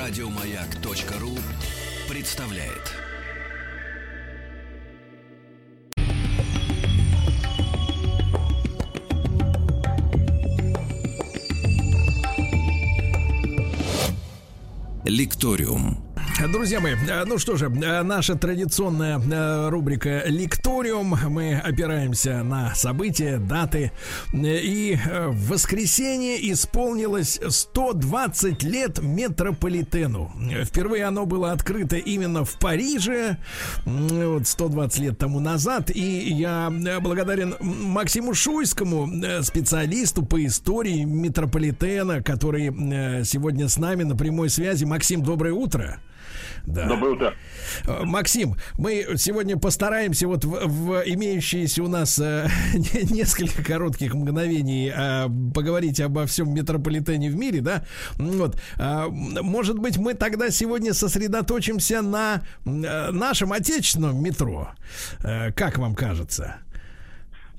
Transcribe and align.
Радиомаяк.ру 0.00 1.36
представляет. 2.08 2.96
Лекториум. 15.04 16.09
Друзья 16.48 16.80
мои, 16.80 16.94
э, 16.94 17.24
ну 17.26 17.36
что 17.36 17.56
же, 17.56 17.66
э, 17.66 18.02
наша 18.02 18.34
традиционная 18.34 19.20
э, 19.20 19.68
рубрика 19.68 20.22
«Лекториум». 20.26 21.14
Мы 21.28 21.56
опираемся 21.56 22.42
на 22.42 22.74
события, 22.74 23.36
даты. 23.36 23.92
И 24.32 24.98
в 25.04 25.50
воскресенье 25.50 26.50
исполнилось 26.50 27.38
120 27.46 28.62
лет 28.62 29.00
метрополитену. 29.02 30.32
Впервые 30.64 31.04
оно 31.04 31.26
было 31.26 31.52
открыто 31.52 31.96
именно 31.96 32.44
в 32.46 32.58
Париже, 32.58 33.36
вот 33.84 34.46
120 34.46 34.98
лет 35.00 35.18
тому 35.18 35.40
назад. 35.40 35.90
И 35.94 36.32
я 36.32 36.72
благодарен 37.02 37.54
Максиму 37.60 38.32
Шуйскому, 38.32 39.10
специалисту 39.42 40.24
по 40.24 40.44
истории 40.44 41.04
метрополитена, 41.04 42.22
который 42.22 43.24
сегодня 43.24 43.68
с 43.68 43.76
нами 43.76 44.04
на 44.04 44.16
прямой 44.16 44.48
связи. 44.48 44.84
Максим, 44.84 45.22
доброе 45.22 45.52
утро. 45.52 46.00
Да. 46.66 46.86
Доброе 46.86 47.14
утро. 47.14 47.34
Э, 47.86 48.04
Максим, 48.04 48.56
мы 48.78 49.06
сегодня 49.16 49.56
постараемся 49.56 50.26
вот 50.26 50.44
в, 50.44 50.66
в 50.66 51.02
имеющиеся 51.06 51.82
у 51.82 51.88
нас 51.88 52.18
э, 52.18 52.48
несколько 53.10 53.64
коротких 53.64 54.14
мгновений 54.14 54.92
э, 54.94 55.28
поговорить 55.54 56.00
обо 56.00 56.26
всем 56.26 56.52
метрополитене 56.54 57.30
в 57.30 57.36
мире, 57.36 57.60
да? 57.60 57.84
Вот. 58.16 58.60
Э, 58.78 59.06
может 59.08 59.78
быть, 59.78 59.98
мы 59.98 60.14
тогда 60.14 60.50
сегодня 60.50 60.94
сосредоточимся 60.94 62.02
на 62.02 62.42
э, 62.64 63.10
нашем 63.10 63.52
отечественном 63.52 64.22
метро. 64.22 64.70
Э, 65.24 65.52
как 65.52 65.78
вам 65.78 65.94
кажется? 65.94 66.56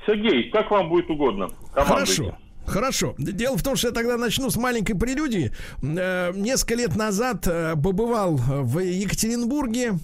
Сергей, 0.06 0.50
как 0.50 0.72
вам 0.72 0.90
будет 0.90 1.10
угодно. 1.10 1.48
Хорошо. 1.74 2.38
Хорошо. 2.66 3.16
Дело 3.18 3.58
в 3.58 3.64
том, 3.64 3.76
что 3.76 3.90
я 3.90 3.94
тогда 3.94 4.18
начну 4.18 4.50
с 4.50 4.56
маленькой 4.56 4.94
прелюдии. 4.96 5.52
Э, 5.82 6.32
несколько 6.36 6.76
лет 6.76 6.96
назад 6.96 7.48
э, 7.48 7.76
побывал 7.76 8.36
в 8.36 8.80
Екатеринбурге, 8.80 10.00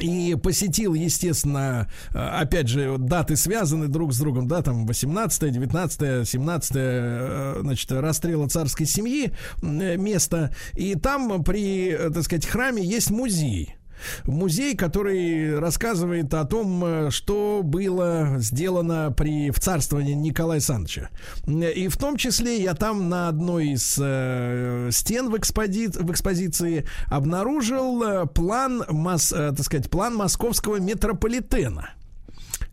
и 0.00 0.38
посетил, 0.42 0.94
естественно, 0.94 1.86
э, 2.14 2.18
опять 2.18 2.68
же, 2.68 2.96
даты 2.98 3.36
связаны 3.36 3.88
друг 3.88 4.14
с 4.14 4.18
другом, 4.18 4.48
да, 4.48 4.62
там 4.62 4.86
18, 4.86 5.52
19, 5.52 6.26
17, 6.26 7.60
значит, 7.60 7.92
расстрела 7.92 8.48
царской 8.48 8.86
семьи 8.86 9.32
место. 9.60 10.54
И 10.74 10.94
там 10.94 11.44
при, 11.44 11.94
так 12.12 12.22
сказать, 12.22 12.46
храме 12.46 12.82
есть 12.82 13.10
музей 13.10 13.76
музей, 14.24 14.76
который 14.76 15.58
рассказывает 15.58 16.32
о 16.34 16.44
том, 16.44 16.84
э, 16.84 17.10
что 17.10 17.60
было 17.62 18.36
сделано 18.38 19.12
при 19.16 19.50
в 19.50 19.60
царствовании 19.60 20.14
Николая 20.14 20.56
Александровича. 20.56 21.10
И 21.46 21.88
в 21.88 21.96
том 21.96 22.16
числе 22.16 22.62
я 22.62 22.74
там 22.74 23.08
на 23.08 23.28
одной 23.28 23.70
из 23.70 23.98
э, 24.00 24.88
стен 24.92 25.30
в, 25.30 25.36
экспози 25.36 25.88
в 25.88 26.10
экспозиции 26.10 26.86
обнаружил 27.06 28.02
э, 28.02 28.26
план, 28.26 28.84
мос, 28.88 29.32
э, 29.32 29.52
так 29.56 29.64
сказать, 29.64 29.90
план 29.90 30.14
московского 30.16 30.76
метрополитена 30.76 31.90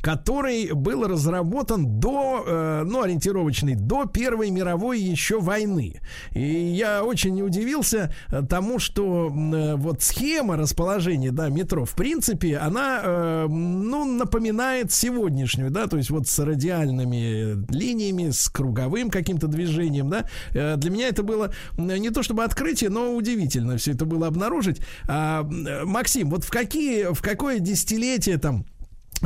который 0.02 0.72
был 0.74 1.06
разработан 1.06 2.00
до, 2.00 2.44
э, 2.46 2.84
ну, 2.86 3.02
ориентировочный, 3.02 3.76
до 3.76 4.06
Первой 4.06 4.50
мировой 4.50 5.00
еще 5.00 5.40
войны. 5.40 6.02
И 6.32 6.42
я 6.42 7.04
очень 7.04 7.42
удивился 7.42 8.14
э, 8.30 8.42
тому, 8.48 8.80
что 8.80 9.28
э, 9.30 9.76
вот 9.76 10.02
схема 10.02 10.58
расположения, 10.58 11.32
да, 11.32 11.50
метро, 11.50 11.86
в 11.86 11.96
принципе, 11.96 12.58
она, 12.58 13.02
э, 13.04 13.48
ну, 13.50 14.06
напоминает 14.06 14.92
сегодняшнюю, 14.92 15.72
да, 15.72 15.88
то 15.88 15.98
есть 15.98 16.10
вот 16.10 16.28
с 16.28 16.40
радиальными 16.40 17.66
линиями, 17.72 18.30
с 18.30 18.50
круговым 18.50 19.10
каким-то 19.10 19.48
движением, 19.48 20.10
да. 20.10 20.30
Э, 20.54 20.76
для 20.78 20.92
меня 20.92 21.10
это 21.10 21.24
было 21.24 21.54
не 21.78 22.10
то 22.10 22.24
чтобы 22.24 22.44
открытие, 22.44 22.90
но 22.90 23.14
удивительно 23.14 23.78
все 23.78 23.92
это 23.92 24.06
было 24.06 24.28
обнаружить. 24.28 24.82
А, 25.08 25.44
э, 25.44 25.84
Максим, 25.86 26.30
вот 26.30 26.44
в 26.44 26.50
какие, 26.50 27.14
в 27.14 27.22
какое 27.22 27.60
десятилетие 27.60 28.38
там 28.38 28.66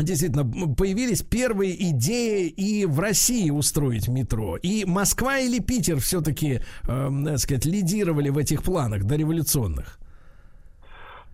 действительно 0.01 0.45
появились 0.75 1.21
первые 1.21 1.75
идеи 1.91 2.47
и 2.47 2.85
в 2.85 2.99
России 2.99 3.49
устроить 3.49 4.07
метро. 4.07 4.57
И 4.57 4.85
Москва 4.85 5.37
или 5.39 5.59
Питер 5.59 5.99
все-таки, 5.99 6.59
э, 6.87 7.09
так 7.25 7.37
сказать, 7.37 7.65
лидировали 7.65 8.29
в 8.29 8.37
этих 8.37 8.63
планах 8.63 9.03
дореволюционных? 9.03 9.99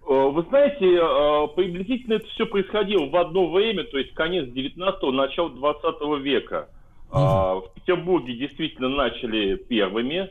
Э, 0.08 0.30
вы 0.30 0.44
знаете, 0.50 0.86
э, 0.86 1.48
приблизительно 1.56 2.16
это 2.16 2.28
все 2.28 2.46
происходило 2.46 3.06
в 3.06 3.16
одно 3.16 3.52
время, 3.52 3.84
то 3.86 3.98
есть 3.98 4.14
конец 4.14 4.46
19-го, 4.50 5.12
начало 5.12 5.52
20 5.52 6.20
века. 6.22 6.68
Угу. 7.12 7.20
В 7.20 7.74
Петербурге 7.76 8.36
действительно 8.36 8.90
начали 8.90 9.56
первыми, 9.56 10.30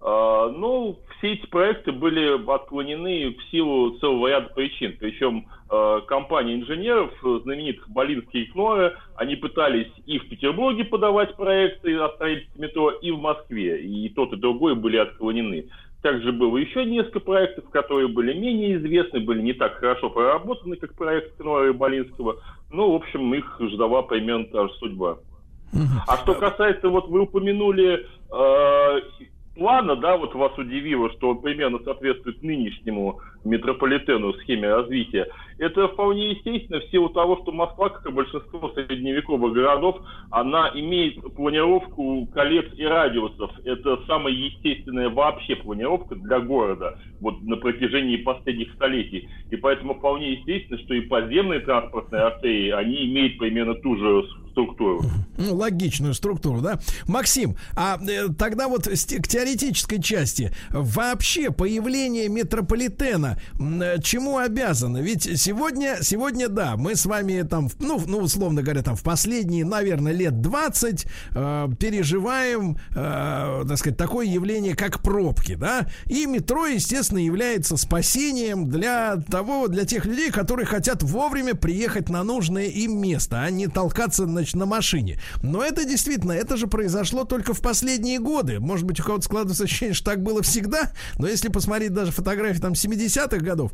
ну, 0.00 0.98
все 1.18 1.32
эти 1.34 1.46
проекты 1.46 1.92
были 1.92 2.40
отклонены 2.50 3.34
в 3.34 3.50
силу 3.50 3.98
целого 3.98 4.28
ряда 4.28 4.48
причин. 4.54 4.96
Причем 4.98 5.46
а, 5.68 6.00
компания 6.02 6.54
инженеров, 6.54 7.12
знаменитых 7.20 7.88
Болинский 7.90 8.42
и 8.42 8.46
Кнора, 8.46 8.94
они 9.16 9.36
пытались 9.36 9.90
и 10.06 10.18
в 10.18 10.28
Петербурге 10.28 10.84
подавать 10.84 11.34
проекты 11.36 11.96
о 11.98 12.10
строительстве 12.10 12.66
метро, 12.66 12.90
и 12.90 13.10
в 13.10 13.18
Москве. 13.18 13.82
И 13.82 14.08
тот, 14.10 14.32
и 14.32 14.36
другой 14.36 14.74
были 14.76 14.98
отклонены. 14.98 15.68
Также 16.02 16.30
было 16.30 16.56
еще 16.58 16.84
несколько 16.84 17.18
проектов, 17.18 17.68
которые 17.70 18.06
были 18.06 18.32
менее 18.32 18.76
известны, 18.76 19.18
были 19.18 19.42
не 19.42 19.52
так 19.52 19.74
хорошо 19.74 20.10
проработаны, 20.10 20.76
как 20.76 20.94
проект 20.94 21.36
Кнора 21.36 21.70
и 21.70 21.72
Болинского. 21.72 22.36
Ну, 22.70 22.92
в 22.92 22.94
общем, 22.94 23.34
их 23.34 23.60
ждала 23.60 24.02
примерно 24.02 24.44
та 24.46 24.68
же 24.68 24.74
судьба. 24.74 25.18
А 26.06 26.16
что 26.18 26.34
касается, 26.34 26.88
вот 26.88 27.08
вы 27.08 27.22
упомянули 27.22 28.06
э, 28.32 29.00
плана, 29.58 29.96
да, 29.96 30.16
вот 30.16 30.34
вас 30.34 30.56
удивило, 30.56 31.10
что 31.12 31.30
он 31.30 31.42
примерно 31.42 31.78
соответствует 31.84 32.42
нынешнему 32.42 33.20
метрополитену 33.44 34.32
схеме 34.34 34.68
развития, 34.68 35.28
это 35.58 35.88
вполне 35.88 36.32
естественно 36.32 36.80
в 36.80 36.90
силу 36.90 37.08
того, 37.08 37.38
что 37.42 37.52
Москва, 37.52 37.88
как 37.88 38.06
и 38.06 38.12
большинство 38.12 38.70
средневековых 38.74 39.52
городов, 39.52 39.96
она 40.30 40.70
имеет 40.74 41.20
планировку 41.34 42.26
колец 42.32 42.66
и 42.76 42.84
радиусов. 42.84 43.50
Это 43.64 43.98
самая 44.06 44.32
естественная 44.32 45.08
вообще 45.08 45.56
планировка 45.56 46.14
для 46.14 46.38
города 46.40 46.98
вот 47.20 47.42
на 47.42 47.56
протяжении 47.56 48.16
последних 48.16 48.72
столетий. 48.74 49.28
И 49.50 49.56
поэтому 49.56 49.94
вполне 49.94 50.34
естественно, 50.34 50.78
что 50.78 50.94
и 50.94 51.00
подземные 51.00 51.60
транспортные 51.60 52.22
артерии, 52.22 52.70
они 52.70 53.06
имеют 53.06 53.38
примерно 53.38 53.74
ту 53.74 53.96
же 53.96 54.22
структуру. 54.52 55.02
Ну, 55.36 55.54
логичную 55.54 56.14
структуру, 56.14 56.60
да? 56.60 56.78
Максим, 57.06 57.54
а 57.76 57.98
э, 58.00 58.28
тогда 58.36 58.68
вот 58.68 58.84
к 58.84 59.28
теоретической 59.28 60.02
части. 60.02 60.52
Вообще 60.70 61.50
появление 61.52 62.28
метрополитена 62.28 63.27
э, 63.58 64.00
чему 64.02 64.38
обязано? 64.38 64.98
Ведь 64.98 65.40
сегодня, 65.40 65.98
сегодня, 66.02 66.48
да, 66.48 66.76
мы 66.76 66.94
с 66.94 67.06
вами 67.06 67.42
там, 67.42 67.68
ну, 67.80 68.02
ну 68.06 68.18
условно 68.18 68.62
говоря, 68.62 68.82
там 68.82 68.96
в 68.96 69.02
последние, 69.02 69.64
наверное, 69.64 70.12
лет 70.12 70.40
20 70.40 71.06
э, 71.34 71.68
переживаем, 71.78 72.78
э, 72.94 73.64
так 73.68 73.78
сказать, 73.78 73.98
такое 73.98 74.26
явление, 74.26 74.74
как 74.74 75.02
пробки, 75.02 75.54
да? 75.54 75.88
И 76.06 76.26
метро, 76.26 76.66
естественно, 76.66 77.18
является 77.18 77.76
спасением 77.76 78.68
для 78.68 79.16
того, 79.16 79.68
для 79.68 79.84
тех 79.84 80.04
людей, 80.04 80.30
которые 80.30 80.66
хотят 80.66 81.02
вовремя 81.02 81.54
приехать 81.54 82.08
на 82.08 82.22
нужное 82.22 82.66
им 82.66 83.00
место, 83.00 83.42
а 83.42 83.50
не 83.50 83.66
толкаться, 83.66 84.24
значит, 84.26 84.54
на 84.54 84.66
машине. 84.66 85.20
Но 85.42 85.62
это 85.62 85.84
действительно, 85.84 86.32
это 86.32 86.56
же 86.56 86.66
произошло 86.66 87.24
только 87.24 87.54
в 87.54 87.60
последние 87.60 88.18
годы. 88.18 88.60
Может 88.60 88.86
быть, 88.86 89.00
у 89.00 89.02
кого-то 89.02 89.24
складывается 89.24 89.64
ощущение, 89.64 89.94
что 89.94 90.10
так 90.10 90.22
было 90.22 90.42
всегда, 90.42 90.92
но 91.18 91.26
если 91.26 91.48
посмотреть 91.48 91.92
даже 91.92 92.12
фотографии 92.12 92.60
там 92.60 92.74
70-х 93.18 93.44
годов, 93.44 93.72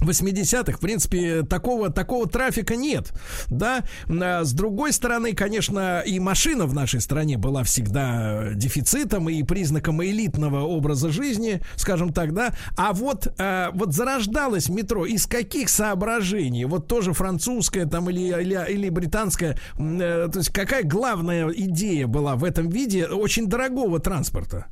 80-х, 0.00 0.78
в 0.78 0.80
принципе, 0.80 1.42
такого, 1.42 1.90
такого 1.90 2.26
трафика 2.26 2.74
нет, 2.74 3.12
да. 3.48 3.84
А 4.08 4.44
с 4.44 4.52
другой 4.54 4.94
стороны, 4.94 5.34
конечно, 5.34 6.00
и 6.00 6.18
машина 6.18 6.64
в 6.64 6.72
нашей 6.72 7.02
стране 7.02 7.36
была 7.36 7.64
всегда 7.64 8.54
дефицитом 8.54 9.28
и 9.28 9.42
признаком 9.42 10.02
элитного 10.02 10.60
образа 10.60 11.10
жизни, 11.10 11.60
скажем 11.76 12.14
так, 12.14 12.32
да. 12.32 12.54
А 12.78 12.94
вот, 12.94 13.28
а, 13.38 13.72
вот 13.74 13.92
зарождалось 13.92 14.70
метро 14.70 15.04
из 15.04 15.26
каких 15.26 15.68
соображений? 15.68 16.64
Вот 16.64 16.86
тоже 16.86 17.12
французское 17.12 17.84
там 17.84 18.08
или, 18.08 18.20
или, 18.40 18.72
или 18.72 18.88
британское, 18.88 19.58
э, 19.78 20.28
то 20.32 20.38
есть 20.38 20.50
какая 20.50 20.82
главная 20.82 21.48
идея 21.50 22.06
была 22.06 22.36
в 22.36 22.44
этом 22.44 22.70
виде 22.70 23.06
очень 23.06 23.48
дорогого 23.48 23.98
транспорта? 24.00 24.66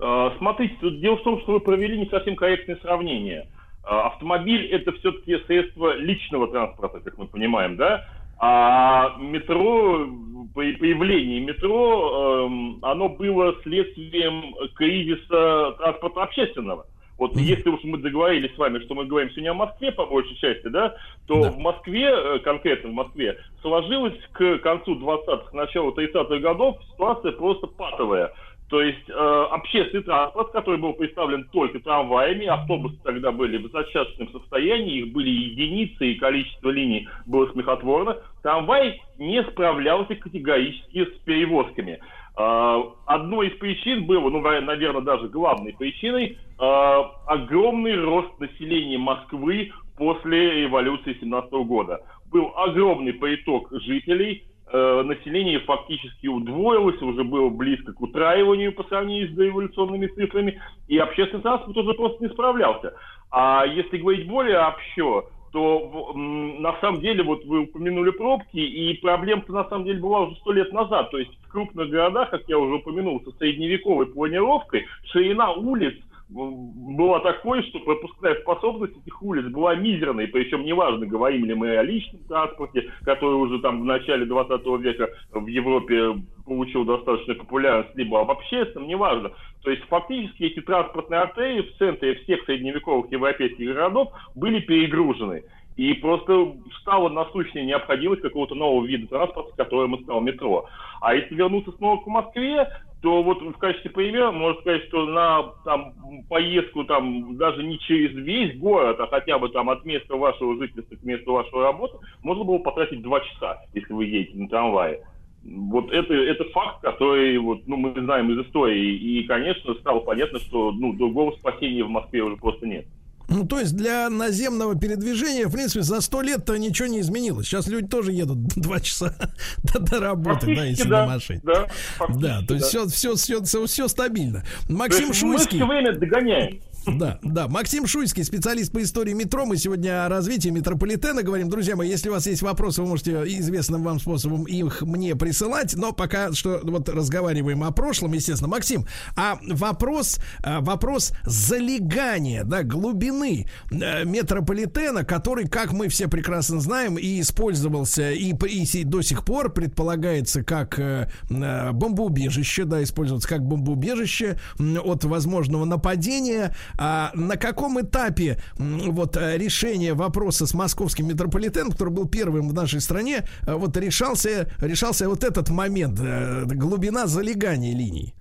А, 0.00 0.34
смотрите, 0.38 0.76
тут 0.80 1.00
дело 1.00 1.16
в 1.16 1.22
том, 1.22 1.40
что 1.42 1.52
вы 1.52 1.60
провели 1.60 1.98
не 1.98 2.06
совсем 2.06 2.36
корректное 2.36 2.76
сравнение. 2.76 3.48
А, 3.84 4.06
автомобиль 4.08 4.66
это 4.66 4.92
все-таки 4.92 5.38
средство 5.46 5.96
личного 5.96 6.48
транспорта, 6.48 7.00
как 7.00 7.18
мы 7.18 7.26
понимаем, 7.26 7.76
да? 7.76 8.06
А 8.38 9.16
метро, 9.18 10.06
появление 10.54 11.40
метро, 11.40 12.46
эм, 12.46 12.78
оно 12.82 13.08
было 13.08 13.54
следствием 13.62 14.54
кризиса 14.74 15.76
транспорта 15.78 16.24
общественного. 16.24 16.86
Вот 17.16 17.36
mm-hmm. 17.36 17.42
если 17.42 17.68
уж 17.68 17.80
мы 17.84 17.98
договорились 17.98 18.52
с 18.54 18.58
вами, 18.58 18.80
что 18.80 18.94
мы 18.94 19.04
говорим 19.04 19.30
сегодня 19.30 19.52
о 19.52 19.54
Москве 19.54 19.92
по 19.92 20.04
большей 20.04 20.34
части, 20.36 20.66
да, 20.66 20.96
то 21.26 21.44
да. 21.44 21.50
в 21.52 21.58
Москве, 21.58 22.10
э, 22.10 22.38
конкретно 22.40 22.90
в 22.90 22.94
Москве, 22.94 23.38
сложилась 23.62 24.18
к 24.32 24.58
концу 24.58 24.96
20-х, 24.96 25.52
началу 25.52 25.92
30-х 25.92 26.38
годов 26.38 26.78
ситуация 26.92 27.32
просто 27.32 27.68
патовая. 27.68 28.32
То 28.74 28.82
есть 28.82 29.08
э, 29.08 29.12
общественный 29.52 30.02
транспорт, 30.02 30.50
который 30.50 30.80
был 30.80 30.94
представлен 30.94 31.44
только 31.52 31.78
трамваями, 31.78 32.46
автобусы 32.46 32.96
тогда 33.04 33.30
были 33.30 33.58
в 33.58 33.70
зачаточном 33.70 34.32
состоянии, 34.32 35.02
их 35.02 35.12
были 35.12 35.30
единицы, 35.30 36.04
и 36.08 36.16
количество 36.16 36.70
линий 36.70 37.06
было 37.24 37.48
смехотворно. 37.52 38.16
Трамвай 38.42 39.00
не 39.16 39.44
справлялся 39.44 40.16
категорически 40.16 41.04
с 41.04 41.18
перевозками. 41.20 42.00
Э, 42.36 42.82
одной 43.06 43.50
из 43.50 43.58
причин 43.58 44.06
было, 44.06 44.28
ну, 44.28 44.40
наверное, 44.40 45.02
даже 45.02 45.28
главной 45.28 45.72
причиной, 45.74 46.36
э, 46.58 47.02
огромный 47.28 47.94
рост 47.94 48.40
населения 48.40 48.98
Москвы 48.98 49.70
после 49.96 50.62
революции 50.62 51.16
17 51.20 51.52
года. 51.64 52.00
Был 52.32 52.50
огромный 52.56 53.12
приток 53.12 53.68
жителей, 53.70 54.42
э, 54.74 55.02
население 55.02 55.60
фактически 55.60 56.26
удвоилось, 56.26 57.00
уже 57.00 57.22
было 57.22 57.48
близко 57.48 57.92
к 57.92 58.00
утраиванию 58.00 58.72
по 58.72 58.82
сравнению 58.84 59.28
с 59.28 59.32
дореволюционными 59.32 60.08
цифрами, 60.08 60.60
и 60.88 60.98
общественный 60.98 61.42
транспорт 61.42 61.76
уже 61.76 61.94
просто 61.94 62.24
не 62.24 62.30
справлялся. 62.30 62.94
А 63.30 63.64
если 63.66 63.98
говорить 63.98 64.26
более 64.26 64.58
общо, 64.58 65.26
то 65.52 66.12
на 66.14 66.74
самом 66.80 67.00
деле, 67.00 67.22
вот 67.22 67.44
вы 67.44 67.60
упомянули 67.60 68.10
пробки, 68.10 68.56
и 68.56 68.94
проблема-то 68.94 69.52
на 69.52 69.68
самом 69.68 69.84
деле 69.84 70.00
была 70.00 70.22
уже 70.22 70.36
сто 70.36 70.50
лет 70.50 70.72
назад. 70.72 71.12
То 71.12 71.18
есть 71.18 71.30
в 71.44 71.52
крупных 71.52 71.90
городах, 71.90 72.30
как 72.30 72.42
я 72.48 72.58
уже 72.58 72.74
упомянул, 72.74 73.22
со 73.24 73.30
средневековой 73.38 74.06
планировкой, 74.06 74.86
ширина 75.04 75.52
улиц– 75.52 75.94
была 76.28 77.20
такой, 77.20 77.62
что 77.64 77.80
пропускная 77.80 78.34
способность 78.40 78.96
этих 78.96 79.22
улиц 79.22 79.44
была 79.52 79.74
мизерной, 79.74 80.26
причем 80.26 80.64
неважно, 80.64 81.06
говорим 81.06 81.44
ли 81.44 81.54
мы 81.54 81.76
о 81.76 81.82
личном 81.82 82.22
транспорте, 82.24 82.90
который 83.02 83.34
уже 83.34 83.58
там 83.60 83.82
в 83.82 83.84
начале 83.84 84.24
20 84.24 84.66
века 84.80 85.10
в 85.32 85.46
Европе 85.46 86.14
получил 86.46 86.84
достаточно 86.84 87.34
популярность, 87.34 87.94
либо 87.94 88.20
об 88.20 88.30
общественном, 88.30 88.88
неважно. 88.88 89.32
То 89.62 89.70
есть 89.70 89.82
фактически 89.84 90.44
эти 90.44 90.60
транспортные 90.60 91.20
артерии 91.20 91.62
в 91.62 91.76
центре 91.76 92.14
всех 92.16 92.44
средневековых 92.44 93.10
европейских 93.12 93.66
городов 93.66 94.12
были 94.34 94.60
перегружены. 94.60 95.42
И 95.76 95.92
просто 95.94 96.54
стала 96.80 97.08
насущная 97.08 97.64
необходимость 97.64 98.22
какого-то 98.22 98.54
нового 98.54 98.86
вида 98.86 99.08
транспорта, 99.08 99.56
которым 99.56 100.00
стал 100.04 100.20
метро. 100.20 100.66
А 101.00 101.14
если 101.14 101.34
вернуться 101.34 101.72
снова 101.72 102.00
к 102.00 102.06
Москве, 102.06 102.68
то 103.04 103.22
вот 103.22 103.42
в 103.42 103.58
качестве 103.58 103.90
примера 103.90 104.32
можно 104.32 104.58
сказать, 104.62 104.84
что 104.84 105.04
на 105.04 105.42
там, 105.66 105.92
поездку 106.30 106.84
там 106.84 107.36
даже 107.36 107.62
не 107.62 107.78
через 107.80 108.12
весь 108.14 108.56
город, 108.58 108.98
а 108.98 109.06
хотя 109.08 109.38
бы 109.38 109.50
там 109.50 109.68
от 109.68 109.84
места 109.84 110.16
вашего 110.16 110.56
жительства 110.56 110.96
к 110.96 111.02
месту 111.04 111.34
вашей 111.34 111.60
работы, 111.60 111.98
можно 112.22 112.44
было 112.44 112.56
потратить 112.56 113.02
два 113.02 113.20
часа, 113.20 113.58
если 113.74 113.92
вы 113.92 114.06
едете 114.06 114.38
на 114.38 114.48
трамвае. 114.48 115.02
Вот 115.44 115.92
это, 115.92 116.14
это 116.14 116.44
факт, 116.44 116.80
который 116.80 117.36
вот, 117.36 117.66
ну, 117.66 117.76
мы 117.76 117.92
знаем 117.92 118.32
из 118.32 118.46
истории. 118.46 118.94
И, 118.94 119.24
конечно, 119.24 119.74
стало 119.74 120.00
понятно, 120.00 120.38
что 120.38 120.72
ну, 120.72 120.94
другого 120.94 121.32
спасения 121.32 121.84
в 121.84 121.90
Москве 121.90 122.22
уже 122.22 122.36
просто 122.36 122.66
нет. 122.66 122.86
Ну, 123.28 123.46
то 123.46 123.58
есть 123.58 123.74
для 123.74 124.10
наземного 124.10 124.74
передвижения, 124.74 125.46
в 125.46 125.52
принципе, 125.52 125.82
за 125.82 126.00
сто 126.00 126.22
лет-то 126.22 126.56
ничего 126.56 126.88
не 126.88 127.00
изменилось. 127.00 127.46
Сейчас 127.46 127.66
люди 127.66 127.88
тоже 127.88 128.12
едут 128.12 128.38
два 128.56 128.80
часа 128.80 129.14
до, 129.62 129.80
до 129.80 130.00
работы, 130.00 130.54
да, 130.54 130.64
если 130.64 130.88
да, 130.88 131.06
на 131.06 131.14
машине. 131.14 131.40
Да, 131.42 131.66
да 132.08 132.42
то 132.46 132.54
есть 132.54 132.72
да. 132.72 132.86
все, 132.88 133.14
все, 133.16 133.42
все, 133.42 133.66
все 133.66 133.88
стабильно. 133.88 134.44
Максим 134.68 135.12
Шуйский. 135.12 135.58
Мы 135.60 135.64
все 135.64 135.66
время 135.66 135.98
догоняем. 135.98 136.60
Да, 136.86 137.18
да. 137.22 137.48
Максим 137.48 137.86
Шуйский, 137.86 138.24
специалист 138.24 138.70
по 138.70 138.82
истории 138.82 139.12
метро. 139.12 139.46
Мы 139.46 139.56
сегодня 139.56 140.04
о 140.04 140.08
развитии 140.08 140.50
метрополитена 140.50 141.22
говорим. 141.22 141.48
Друзья 141.48 141.76
мои, 141.76 141.88
если 141.88 142.10
у 142.10 142.12
вас 142.12 142.26
есть 142.26 142.42
вопросы, 142.42 142.82
вы 142.82 142.88
можете 142.88 143.12
известным 143.38 143.82
вам 143.82 143.98
способом 143.98 144.44
их 144.44 144.82
мне 144.82 145.16
присылать. 145.16 145.74
Но 145.76 145.92
пока 145.92 146.32
что 146.32 146.60
вот 146.62 146.88
разговариваем 146.88 147.62
о 147.64 147.70
прошлом, 147.70 148.12
естественно. 148.12 148.50
Максим, 148.50 148.86
а 149.16 149.38
вопрос, 149.48 150.18
а, 150.42 150.60
вопрос 150.60 151.12
залегания, 151.24 152.44
да, 152.44 152.62
глубины 152.62 153.46
э, 153.70 154.04
метрополитена, 154.04 155.04
который, 155.04 155.48
как 155.48 155.72
мы 155.72 155.88
все 155.88 156.08
прекрасно 156.08 156.60
знаем, 156.60 156.98
и 156.98 157.20
использовался, 157.20 158.12
и, 158.12 158.32
и 158.32 158.84
до 158.84 159.02
сих 159.02 159.24
пор 159.24 159.52
предполагается 159.52 160.44
как 160.44 160.78
э, 160.78 161.10
э, 161.30 161.72
бомбоубежище, 161.72 162.64
да, 162.64 162.82
использоваться 162.82 163.28
как 163.28 163.42
бомбоубежище 163.42 164.38
от 164.58 165.04
возможного 165.04 165.64
нападения. 165.64 166.54
А 166.78 167.10
на 167.14 167.36
каком 167.36 167.80
этапе 167.80 168.38
вот 168.58 169.16
э, 169.16 169.38
решения 169.38 169.94
вопроса 169.94 170.46
с 170.46 170.54
московским 170.54 171.08
метрополитеном, 171.08 171.70
который 171.70 171.92
был 171.92 172.08
первым 172.08 172.48
в 172.48 172.54
нашей 172.54 172.80
стране, 172.80 173.18
э, 173.46 173.54
вот 173.54 173.76
решался, 173.76 174.48
решался 174.60 175.08
вот 175.08 175.22
этот 175.22 175.50
момент, 175.50 176.00
э, 176.00 176.44
глубина 176.46 177.06
залегания 177.06 177.76
линий? 177.76 178.14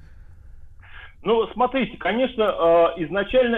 Ну, 1.23 1.47
смотрите, 1.53 1.95
конечно, 1.95 2.43
изначально 2.97 3.55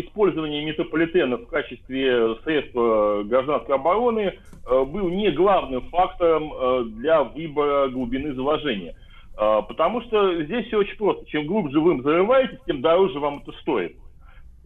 использование 0.00 0.64
метрополитена 0.64 1.36
в 1.36 1.46
качестве 1.46 2.34
средства 2.42 3.22
гражданской 3.22 3.76
обороны 3.76 4.36
был 4.66 5.08
не 5.08 5.30
главным 5.30 5.88
фактором 5.90 6.96
для 6.98 7.22
выбора 7.22 7.88
глубины 7.88 8.34
заложения. 8.34 8.96
Потому 9.36 10.02
что 10.02 10.42
здесь 10.42 10.66
все 10.66 10.78
очень 10.78 10.96
просто. 10.96 11.24
Чем 11.26 11.46
глубже 11.46 11.78
вы 11.78 12.02
зарываетесь, 12.02 12.58
тем 12.66 12.80
дороже 12.80 13.20
вам 13.20 13.44
это 13.46 13.56
стоит. 13.60 13.96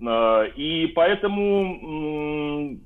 А, 0.06 0.44
и 0.56 0.86
поэтому 0.88 2.78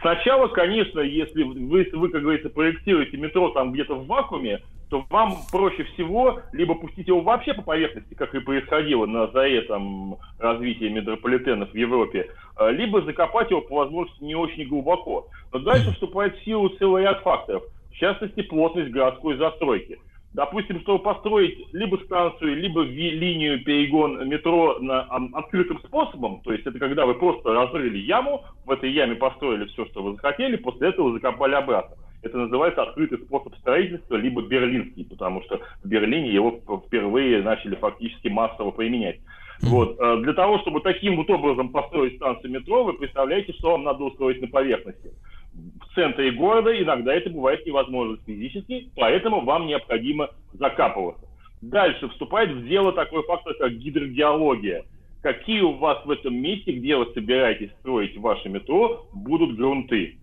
сначала, 0.00 0.48
конечно, 0.48 1.00
если 1.00 1.42
вы, 1.42 1.88
вы, 1.92 2.08
как 2.08 2.22
говорится, 2.22 2.50
проектируете 2.50 3.16
метро 3.16 3.50
там 3.50 3.72
где-то 3.72 3.94
в 3.94 4.06
вакууме, 4.06 4.60
то 4.90 5.04
вам 5.08 5.36
проще 5.50 5.84
всего 5.84 6.40
либо 6.52 6.74
пустить 6.74 7.08
его 7.08 7.20
вообще 7.20 7.54
по 7.54 7.62
поверхности, 7.62 8.12
как 8.14 8.34
и 8.34 8.40
происходило 8.40 9.06
на 9.06 9.28
заре 9.28 9.62
там, 9.62 10.16
развития 10.38 10.90
метрополитенов 10.90 11.70
в 11.70 11.76
Европе, 11.76 12.28
а, 12.56 12.70
либо 12.70 13.00
закопать 13.02 13.50
его 13.50 13.62
по 13.62 13.76
возможности 13.76 14.22
не 14.24 14.34
очень 14.34 14.68
глубоко. 14.68 15.28
Но 15.52 15.60
дальше 15.60 15.92
вступает 15.92 16.36
в 16.36 16.44
силу 16.44 16.68
целый 16.70 17.04
ряд 17.04 17.22
факторов, 17.22 17.62
в 17.90 17.94
частности, 17.94 18.42
плотность 18.42 18.90
городской 18.90 19.36
застройки– 19.36 19.98
допустим, 20.34 20.80
чтобы 20.80 21.02
построить 21.02 21.72
либо 21.72 21.96
станцию, 22.04 22.56
либо 22.56 22.82
линию 22.82 23.62
перегон 23.62 24.28
метро 24.28 24.78
на 24.80 25.02
открытым 25.34 25.80
способом, 25.80 26.40
то 26.40 26.52
есть 26.52 26.66
это 26.66 26.78
когда 26.78 27.06
вы 27.06 27.14
просто 27.14 27.52
разрыли 27.52 27.98
яму, 27.98 28.44
в 28.64 28.70
этой 28.70 28.90
яме 28.90 29.16
построили 29.16 29.66
все, 29.66 29.84
что 29.86 30.02
вы 30.02 30.14
захотели, 30.14 30.56
после 30.56 30.88
этого 30.88 31.12
закопали 31.12 31.54
обратно. 31.54 31.96
Это 32.22 32.38
называется 32.38 32.82
открытый 32.82 33.18
способ 33.18 33.54
строительства, 33.56 34.14
либо 34.14 34.42
берлинский, 34.42 35.04
потому 35.04 35.42
что 35.42 35.60
в 35.82 35.88
Берлине 35.88 36.32
его 36.32 36.60
впервые 36.86 37.42
начали 37.42 37.74
фактически 37.74 38.28
массово 38.28 38.70
применять. 38.70 39.18
Вот. 39.60 39.96
Э, 39.98 40.18
для 40.18 40.32
того, 40.32 40.60
чтобы 40.60 40.80
таким 40.80 41.16
вот 41.16 41.28
образом 41.30 41.70
построить 41.70 42.16
станцию 42.16 42.52
метро, 42.52 42.84
вы 42.84 42.94
представляете, 42.94 43.52
что 43.54 43.72
вам 43.72 43.82
надо 43.82 44.04
устроить 44.04 44.40
на 44.40 44.48
поверхности 44.48 45.12
в 45.54 45.94
центре 45.94 46.30
города 46.32 46.70
иногда 46.76 47.14
это 47.14 47.30
бывает 47.30 47.64
невозможно 47.66 48.16
физически, 48.26 48.90
поэтому 48.96 49.44
вам 49.44 49.66
необходимо 49.66 50.30
закапываться. 50.54 51.26
Дальше 51.60 52.08
вступает 52.08 52.50
в 52.50 52.66
дело 52.66 52.92
такой 52.92 53.22
фактор, 53.24 53.54
как 53.54 53.72
гидрогеология. 53.76 54.84
Какие 55.22 55.60
у 55.60 55.72
вас 55.74 56.04
в 56.04 56.10
этом 56.10 56.34
месте, 56.34 56.72
где 56.72 56.96
вы 56.96 57.06
собираетесь 57.14 57.70
строить 57.80 58.16
ваше 58.16 58.48
метро, 58.48 59.06
будут 59.12 59.56
грунты. 59.56 60.18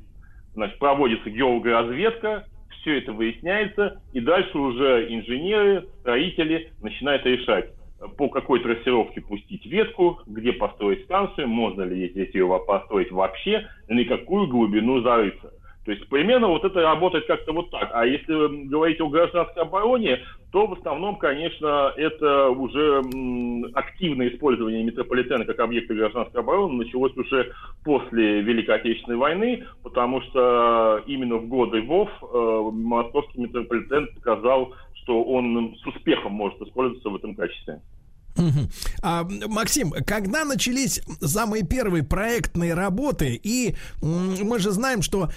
Значит, 0.53 0.77
проводится 0.79 1.29
геологоразведка, 1.29 2.45
все 2.81 2.97
это 2.97 3.13
выясняется, 3.13 4.01
и 4.13 4.19
дальше 4.19 4.57
уже 4.57 5.07
инженеры, 5.09 5.87
строители 6.01 6.71
начинают 6.81 7.25
решать, 7.25 7.71
по 8.17 8.29
какой 8.29 8.61
трассировке 8.61 9.21
пустить 9.21 9.65
ветку, 9.65 10.19
где 10.25 10.53
построить 10.53 11.03
станцию, 11.05 11.47
можно 11.47 11.83
ли 11.83 12.09
здесь 12.09 12.33
ее 12.33 12.47
построить 12.65 13.11
вообще, 13.11 13.67
на 13.87 14.03
какую 14.05 14.47
глубину 14.47 15.01
зарыться. 15.01 15.51
То 15.89 15.93
есть 15.93 16.07
примерно 16.07 16.49
вот 16.49 16.63
это 16.63 16.81
работает 16.81 17.25
как-то 17.25 17.51
вот 17.51 17.71
так. 17.71 17.89
А 17.93 18.05
если 18.05 18.67
говорить 18.67 19.01
о 19.01 19.09
гражданской 19.09 19.63
обороне, 19.63 20.19
то 20.51 20.67
в 20.67 20.73
основном, 20.73 21.15
конечно, 21.15 21.91
это 21.95 22.49
уже 22.49 23.01
активное 23.73 24.29
использование 24.29 24.83
метрополитена 24.83 25.45
как 25.45 25.59
объекта 25.59 25.95
гражданской 25.95 26.41
обороны 26.41 26.83
началось 26.83 27.17
уже 27.17 27.53
после 27.83 28.41
Великой 28.41 28.75
Отечественной 28.75 29.17
войны, 29.17 29.65
потому 29.81 30.21
что 30.21 31.01
именно 31.07 31.37
в 31.37 31.47
годы 31.47 31.81
ВОВ 31.81 32.09
э, 32.21 32.69
московский 32.71 33.41
метрополитен 33.41 34.09
показал, 34.13 34.73
что 35.01 35.23
он 35.23 35.75
с 35.81 35.87
успехом 35.87 36.33
может 36.33 36.61
использоваться 36.61 37.09
в 37.09 37.15
этом 37.15 37.35
качестве. 37.35 37.81
А, 39.01 39.27
Максим, 39.47 39.91
когда 40.05 40.45
начались 40.45 41.01
самые 41.21 41.63
первые 41.63 42.03
проектные 42.03 42.73
работы, 42.73 43.39
и 43.41 43.75
мы 44.01 44.59
же 44.59 44.71
знаем, 44.71 45.01
что, 45.01 45.29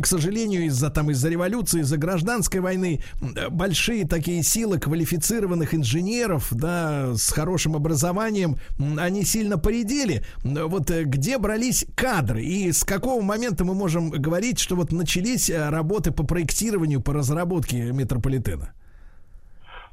к 0.00 0.06
сожалению, 0.06 0.66
из-за 0.66 0.90
там 0.90 1.10
из-за 1.10 1.28
революции, 1.28 1.80
из-за 1.80 1.96
гражданской 1.96 2.60
войны 2.60 3.02
большие 3.50 4.06
такие 4.06 4.42
силы 4.42 4.78
квалифицированных 4.78 5.74
инженеров, 5.74 6.48
да, 6.50 7.14
с 7.14 7.30
хорошим 7.30 7.76
образованием, 7.76 8.56
они 8.98 9.24
сильно 9.24 9.58
поредели. 9.58 10.24
Вот 10.42 10.90
э, 10.90 11.04
где 11.04 11.38
брались 11.38 11.86
кадры 11.94 12.42
и 12.42 12.70
с 12.72 12.84
какого 12.84 13.22
момента 13.22 13.64
мы 13.64 13.74
можем 13.74 14.10
говорить, 14.10 14.58
что 14.58 14.76
вот 14.76 14.92
начались 14.92 15.50
э, 15.50 15.68
работы 15.68 16.10
по 16.10 16.24
проектированию, 16.24 17.00
по 17.00 17.12
разработке 17.12 17.92
метрополитена? 17.92 18.74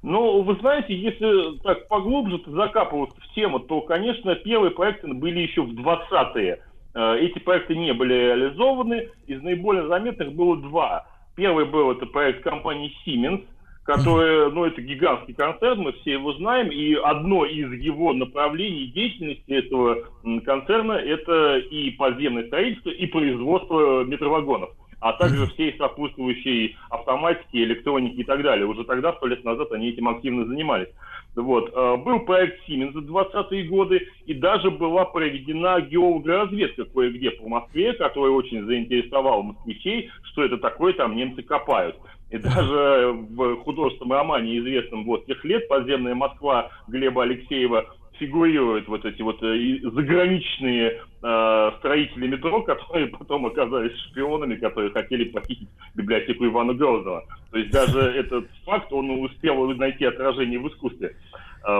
Ну, 0.01 0.41
вы 0.44 0.56
знаете, 0.56 0.96
если 0.96 1.58
так 1.60 1.88
поглубже 1.88 2.41
закапываться 2.46 3.20
в 3.20 3.34
тему, 3.34 3.60
то, 3.60 3.82
конечно, 3.82 4.34
первые 4.36 4.72
проекты 4.72 5.13
были 5.13 5.41
еще 5.41 5.62
в 5.62 5.72
20-е. 5.72 6.62
Э, 6.96 7.18
эти 7.20 7.39
проекты 7.39 7.75
не 7.75 7.94
были 7.94 8.13
реализованы. 8.13 9.10
Из 9.27 9.41
наиболее 9.41 9.88
заметных 9.88 10.34
было 10.34 10.56
два. 10.58 11.06
Первый 11.36 11.65
был 11.65 11.91
это 11.91 12.06
проект 12.06 12.44
компании 12.44 12.94
Siemens, 13.06 13.44
который, 13.84 14.51
ну, 14.51 14.65
это 14.65 14.82
гигантский 14.82 15.34
концерн, 15.34 15.82
мы 15.82 15.91
все 15.94 16.13
его 16.13 16.34
знаем, 16.34 16.70
и 16.70 16.94
одно 16.94 17.46
из 17.46 17.72
его 17.74 18.13
направлений 18.13 18.88
деятельности 18.88 19.51
этого 19.51 20.03
концерна 20.46 20.94
это 20.94 21.58
и 21.58 21.91
подземное 21.91 22.48
строительство, 22.48 22.89
и 22.89 23.06
производство 23.08 24.03
метровагонов 24.03 24.70
а 25.00 25.13
также 25.13 25.48
всей 25.48 25.77
сопутствующей 25.77 26.77
автоматики, 26.89 27.58
электроники 27.58 28.15
и 28.15 28.24
так 28.24 28.41
далее. 28.41 28.65
Уже 28.65 28.84
тогда, 28.84 29.13
сто 29.13 29.27
лет 29.27 29.44
назад, 29.44 29.72
они 29.72 29.89
этим 29.89 30.08
активно 30.08 30.46
занимались. 30.46 30.89
Вот. 31.36 31.72
Э, 31.74 31.96
был 31.98 32.22
проект 32.22 32.68
Siemens 32.68 32.94
за 32.94 33.00
20-е 33.00 33.63
годы, 33.70 34.08
и 34.25 34.34
даже 34.34 34.72
была 34.72 35.06
проведена 35.06 35.79
геологоразведка 35.82 36.86
кое-где 36.86 37.32
по 37.32 37.48
Москве, 37.48 37.94
которая 37.94 38.32
очень 38.32 38.65
заинтересовала 38.65 39.41
москвичей, 39.41 40.10
что 40.24 40.44
это 40.44 40.58
такое, 40.58 40.94
там 40.94 41.15
немцы 41.15 41.41
копают. 41.44 41.96
И 42.29 42.38
даже 42.38 43.15
в 43.32 43.56
художественном 43.63 44.13
романе, 44.13 44.60
известном 44.60 45.03
вот 45.06 45.25
тех 45.25 45.44
лет 45.46 45.68
«Подземная 45.68 46.13
Москва» 46.13 46.70
Глеба 46.88 47.24
Алексеева 47.24 47.88
фигурируют 48.20 48.88
вот 48.88 49.06
эти 49.06 49.22
вот 49.22 49.42
э, 49.42 49.80
заграничные 49.84 51.02
э, 51.22 51.72
строители 51.80 52.28
метро, 52.28 52.62
которые 52.64 53.08
потом 53.08 53.46
оказались 53.46 53.98
шпионами, 54.10 54.56
которые 54.56 54.92
хотели 54.92 55.26
похитить 55.26 55.70
библиотеку 55.96 56.46
Ивана 56.46 56.74
Грозного. 56.74 57.26
То 57.52 57.58
есть 57.58 57.72
даже 57.72 58.00
этот 58.00 58.48
факт, 58.66 58.92
он 58.92 59.10
успел 59.24 59.68
найти 59.74 60.06
отражение 60.06 60.60
в 60.60 60.68
искусстве, 60.68 61.16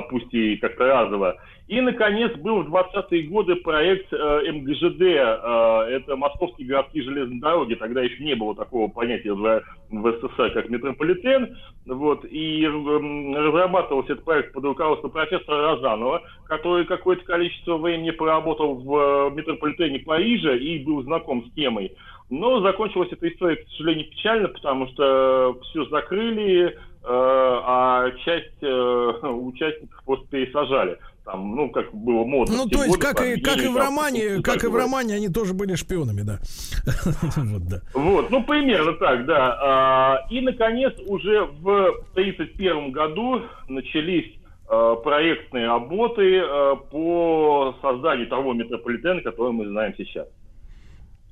пусть 0.10 0.34
и 0.34 0.58
как-то 0.58 0.86
разово. 0.86 1.38
И, 1.70 1.80
наконец, 1.82 2.36
был 2.38 2.64
в 2.64 2.74
20-е 2.74 3.28
годы 3.28 3.56
проект 3.58 4.12
э, 4.12 4.52
МГЖД, 4.52 5.02
э, 5.02 5.98
это 5.98 6.16
Московские 6.16 6.68
городские 6.68 7.04
железные 7.04 7.40
дороги, 7.40 7.76
тогда 7.76 8.02
еще 8.02 8.24
не 8.24 8.34
было 8.34 8.56
такого 8.56 8.88
понятия 8.88 9.34
в, 9.34 9.64
в 9.92 10.12
СССР, 10.14 10.50
как 10.52 10.70
метрополитен, 10.70 11.56
вот, 11.86 12.26
и 12.26 12.66
э, 12.66 12.68
разрабатывался 12.68 14.14
этот 14.14 14.26
проект 14.26 14.52
под 14.52 14.64
руководством 14.64 15.12
профессора 15.12 15.76
Розанова, 15.76 16.24
который 16.48 16.86
какое-то 16.86 17.24
количество 17.26 17.78
времени 17.78 18.10
поработал 18.10 18.74
в 18.74 19.30
э, 19.30 19.36
метрополитене 19.36 20.00
Парижа 20.00 20.56
и 20.56 20.84
был 20.84 21.04
знаком 21.04 21.46
с 21.46 21.54
темой. 21.54 21.96
Но 22.32 22.62
закончилась 22.62 23.10
эта 23.12 23.28
история, 23.30 23.58
к 23.58 23.70
сожалению, 23.70 24.10
печально, 24.10 24.48
потому 24.48 24.88
что 24.88 25.56
все 25.64 25.86
закрыли, 25.86 26.70
э, 26.70 26.74
а 27.04 28.12
часть 28.26 28.62
э, 28.62 28.68
участников 29.28 30.04
просто 30.06 30.28
пересажали 30.28 30.98
там, 31.32 31.56
ну, 31.56 31.70
как 31.70 31.94
было 31.94 32.26
модно. 32.26 32.56
Ну, 32.58 32.68
то 32.68 32.84
есть, 32.84 32.98
как 32.98 33.22
и, 33.22 33.40
как 33.40 33.58
и 33.58 33.68
в 33.68 33.78
романе, 33.78 34.42
как 34.42 34.64
и 34.64 34.68
в 34.68 34.76
романе, 34.76 35.16
они 35.16 35.30
тоже 35.30 35.54
были 35.54 35.76
шпионами, 35.76 36.22
да. 36.22 36.40
вот, 37.38 37.68
да. 37.68 37.82
Вот, 37.94 38.32
ну, 38.32 38.44
примерно 38.44 38.94
так, 38.94 39.26
да. 39.26 39.58
А, 39.62 40.28
и, 40.32 40.42
наконец, 40.42 40.94
уже 41.08 41.44
в 41.44 41.70
1931 42.14 42.92
году 42.92 43.44
начались 43.68 44.40
а, 44.68 44.96
проектные 44.96 45.68
работы 45.68 46.42
по 46.90 47.76
созданию 47.82 48.28
того 48.28 48.54
метрополитена, 48.54 49.22
который 49.22 49.52
мы 49.52 49.68
знаем 49.68 49.94
сейчас. 49.98 50.28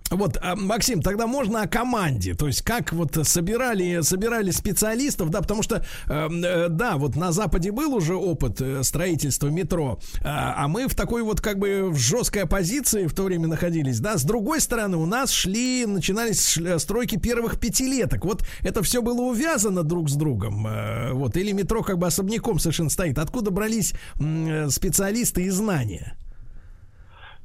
Вот, 0.09 0.37
а, 0.41 0.55
Максим, 0.55 1.01
тогда 1.01 1.27
можно 1.27 1.63
о 1.63 1.67
команде, 1.67 2.33
то 2.33 2.47
есть 2.47 2.61
как 2.61 2.93
вот 2.93 3.17
собирали, 3.23 4.01
собирали 4.01 4.51
специалистов, 4.51 5.29
да, 5.29 5.41
потому 5.41 5.63
что, 5.63 5.85
эм, 6.07 6.43
э, 6.43 6.69
да, 6.69 6.95
вот 6.97 7.15
на 7.15 7.33
Западе 7.33 7.71
был 7.71 7.93
уже 7.93 8.15
опыт 8.15 8.61
э, 8.61 8.83
строительства 8.83 9.47
метро, 9.47 9.99
э, 10.19 10.21
а 10.23 10.67
мы 10.69 10.87
в 10.87 10.95
такой 10.95 11.23
вот 11.23 11.41
как 11.41 11.59
бы 11.59 11.89
в 11.89 11.97
жесткой 11.97 12.43
оппозиции 12.43 13.07
в 13.07 13.13
то 13.13 13.23
время 13.23 13.47
находились, 13.47 13.99
да, 13.99 14.17
с 14.17 14.23
другой 14.23 14.61
стороны 14.61 14.95
у 14.95 15.05
нас 15.05 15.31
шли, 15.31 15.85
начинались 15.85 16.57
стройки 16.77 17.17
первых 17.17 17.59
пятилеток, 17.59 18.23
вот 18.23 18.45
это 18.61 18.83
все 18.83 19.01
было 19.01 19.21
увязано 19.21 19.83
друг 19.83 20.09
с 20.09 20.13
другом, 20.13 20.65
э, 20.67 21.11
вот, 21.11 21.35
или 21.35 21.51
метро 21.51 21.83
как 21.83 21.97
бы 21.97 22.07
особняком 22.07 22.59
совершенно 22.59 22.89
стоит, 22.89 23.19
откуда 23.19 23.51
брались 23.51 23.93
специалисты 24.69 25.43
и 25.43 25.49
знания? 25.49 26.15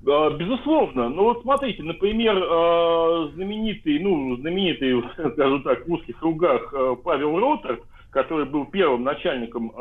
А, 0.06 0.30
безусловно. 0.30 1.08
Ну 1.08 1.24
вот 1.24 1.42
смотрите, 1.42 1.82
например, 1.82 2.36
а, 2.42 3.28
знаменитый, 3.34 3.98
ну, 4.00 4.36
знаменитый, 4.36 5.02
скажу 5.32 5.60
так, 5.60 5.86
в 5.86 5.92
узких 5.92 6.18
кругах 6.18 6.72
а, 6.74 6.96
Павел 6.96 7.38
Ротер, 7.38 7.80
который 8.10 8.44
был 8.44 8.66
первым 8.66 9.04
начальником 9.04 9.72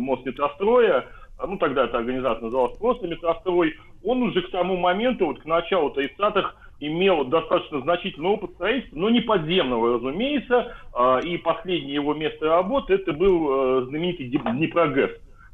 Мосметростроя, 0.00 1.06
ну 1.44 1.56
тогда 1.56 1.86
эта 1.86 1.98
организация 1.98 2.44
называлась 2.44 2.78
просто 2.78 3.08
Метрострой, 3.08 3.74
он 4.04 4.22
уже 4.22 4.42
к 4.42 4.50
тому 4.52 4.76
моменту, 4.76 5.26
вот 5.26 5.40
к 5.40 5.44
началу 5.44 5.92
30-х, 5.92 6.54
имел 6.78 7.24
достаточно 7.24 7.80
значительный 7.80 8.30
опыт 8.30 8.52
строительства, 8.52 8.96
но 8.96 9.10
не 9.10 9.22
подземного, 9.22 9.94
разумеется, 9.94 10.76
и 11.24 11.36
последнее 11.38 11.94
его 11.94 12.14
место 12.14 12.46
работы 12.46 12.94
это 12.94 13.12
был 13.12 13.86
знаменитый 13.86 14.26
Днепрогэс. 14.28 15.10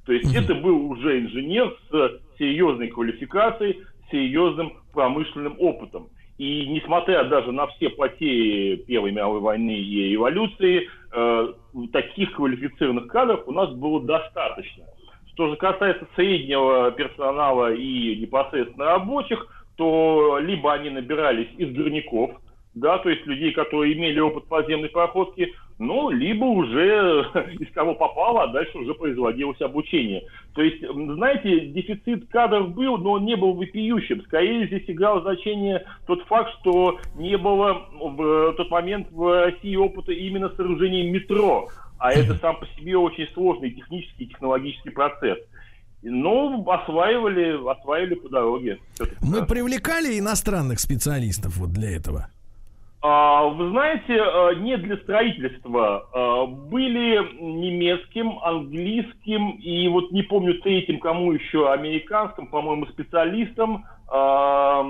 То 0.06 0.12
есть 0.12 0.30
угу. 0.30 0.44
это 0.44 0.54
был 0.54 0.90
уже 0.90 1.20
инженер 1.20 1.76
с 1.90 2.20
серьезной 2.38 2.88
квалификацией, 2.88 3.82
серьезным 4.10 4.74
промышленным 4.92 5.56
опытом. 5.58 6.08
И 6.36 6.66
несмотря 6.66 7.24
даже 7.24 7.52
на 7.52 7.66
все 7.68 7.90
потери 7.90 8.76
Первой 8.76 9.12
мировой 9.12 9.40
войны 9.40 9.78
и 9.78 10.10
революции, 10.10 10.88
э, 11.12 11.52
таких 11.92 12.32
квалифицированных 12.32 13.06
кадров 13.06 13.42
у 13.46 13.52
нас 13.52 13.70
было 13.72 14.02
достаточно. 14.02 14.84
Что 15.32 15.50
же 15.50 15.56
касается 15.56 16.06
среднего 16.16 16.90
персонала 16.92 17.72
и 17.72 18.16
непосредственно 18.16 18.86
рабочих, 18.86 19.46
то 19.76 20.38
либо 20.40 20.72
они 20.72 20.90
набирались 20.90 21.48
из 21.56 21.74
горняков, 21.74 22.32
да, 22.74 22.98
то 22.98 23.08
есть 23.08 23.24
людей, 23.26 23.52
которые 23.52 23.94
имели 23.94 24.18
опыт 24.18 24.46
подземной 24.46 24.88
проходки, 24.88 25.52
ну, 25.78 26.10
либо 26.10 26.44
уже 26.44 27.24
из 27.60 27.72
кого 27.72 27.94
попало, 27.94 28.44
а 28.44 28.46
дальше 28.48 28.78
уже 28.78 28.94
производилось 28.94 29.60
обучение. 29.60 30.24
То 30.54 30.62
есть, 30.62 30.80
знаете, 30.82 31.66
дефицит 31.66 32.28
кадров 32.28 32.74
был, 32.74 32.98
но 32.98 33.12
он 33.12 33.24
не 33.24 33.36
был 33.36 33.54
вопиющим. 33.54 34.22
Скорее 34.22 34.66
здесь 34.66 34.84
играл 34.88 35.22
значение 35.22 35.84
тот 36.06 36.22
факт, 36.24 36.50
что 36.60 36.98
не 37.16 37.36
было 37.38 37.86
в 37.92 38.54
тот 38.56 38.70
момент 38.70 39.08
в 39.10 39.44
России 39.44 39.76
опыта 39.76 40.12
именно 40.12 40.48
сооружения 40.50 41.10
метро, 41.10 41.68
а 41.98 42.12
это 42.12 42.34
сам 42.36 42.56
по 42.58 42.66
себе 42.76 42.96
очень 42.96 43.28
сложный 43.34 43.70
технический 43.70 44.24
и 44.24 44.28
технологический 44.28 44.90
процесс. 44.90 45.38
Ну, 46.02 46.68
осваивали, 46.68 47.56
осваивали 47.70 48.14
по 48.14 48.28
дороге. 48.28 48.78
Мы 49.22 49.46
привлекали 49.46 50.18
иностранных 50.18 50.78
специалистов 50.78 51.56
вот 51.56 51.72
для 51.72 51.96
этого? 51.96 52.28
А, 53.06 53.44
вы 53.48 53.68
знаете, 53.68 54.16
э, 54.16 54.54
не 54.60 54.78
для 54.78 54.96
строительства. 54.96 56.08
А, 56.14 56.46
были 56.46 57.20
немецким, 57.38 58.38
английским 58.38 59.50
и 59.58 59.86
вот 59.88 60.10
не 60.10 60.22
помню 60.22 60.58
третьим, 60.62 60.98
кому 61.00 61.32
еще, 61.32 61.70
американским, 61.70 62.46
по-моему, 62.46 62.86
специалистам 62.86 63.84
а, 64.08 64.86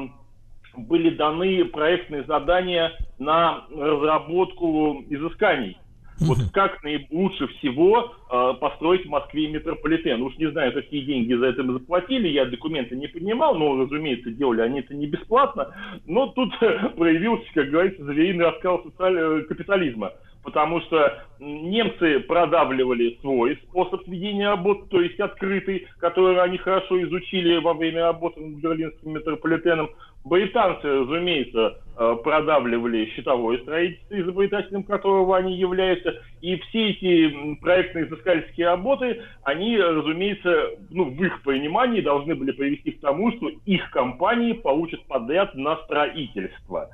были 0.77 1.11
даны 1.11 1.65
проектные 1.65 2.23
задания 2.23 2.93
на 3.19 3.65
разработку 3.77 5.03
изысканий. 5.11 5.77
Вот 6.21 6.39
как 6.53 6.83
наилучше 6.85 7.49
всего 7.59 8.15
э, 8.31 8.53
построить 8.61 9.05
в 9.07 9.09
Москве 9.09 9.49
метрополитен. 9.49 10.23
Уж 10.23 10.37
не 10.39 10.51
знаю, 10.51 10.73
какие 10.73 11.05
деньги 11.05 11.35
за 11.35 11.47
это 11.47 11.63
мы 11.63 11.75
заплатили, 11.75 12.29
я 12.29 12.45
документы 12.45 12.97
не 12.97 13.09
поднимал, 13.09 13.57
но, 13.57 13.81
разумеется, 13.83 14.31
делали 14.31 14.61
они 14.61 14.81
это 14.81 14.95
не 14.95 15.07
бесплатно. 15.07 15.75
Но 16.07 16.29
тут 16.29 16.57
проявился, 16.97 17.47
как 17.55 17.71
говорится, 17.71 18.05
звериный 18.05 18.47
оскал 18.47 18.83
социаль... 18.85 19.17
Э, 19.17 19.43
капитализма. 19.43 20.13
Потому 20.43 20.83
что 20.83 21.25
немцы 21.41 22.21
продавливали 22.21 23.17
свой 23.23 23.57
способ 23.69 24.07
ведения 24.07 24.51
работы, 24.51 24.87
то 24.91 25.01
есть 25.01 25.19
открытый, 25.19 25.87
который 25.99 26.39
они 26.39 26.59
хорошо 26.59 27.03
изучили 27.03 27.57
во 27.57 27.73
время 27.73 28.03
работы 28.03 28.41
над 28.41 28.61
Берлинским 28.61 29.13
метрополитеном. 29.13 29.89
Британцы, 30.23 30.87
разумеется, 30.87 31.59
э, 31.61 31.84
продавливали 31.97 33.07
щитовое 33.15 33.59
строительство, 33.59 34.21
изобретателем 34.21 34.83
которого 34.83 35.37
они 35.37 35.57
являются. 35.57 36.15
И 36.41 36.57
все 36.57 36.91
эти 36.91 37.55
проектные 37.61 38.07
изыскательские 38.07 38.67
работы, 38.67 39.23
они, 39.43 39.79
разумеется, 39.79 40.71
ну, 40.91 41.05
в 41.05 41.23
их 41.23 41.43
понимании 41.43 42.01
должны 42.01 42.35
были 42.35 42.53
привести 42.53 42.93
к 42.93 43.01
тому, 43.01 43.33
что 43.33 43.51
их 43.65 43.91
компании 43.91 44.53
получат 44.53 45.05
подряд 45.07 45.55
на 45.55 45.77
строительство. 45.85 46.91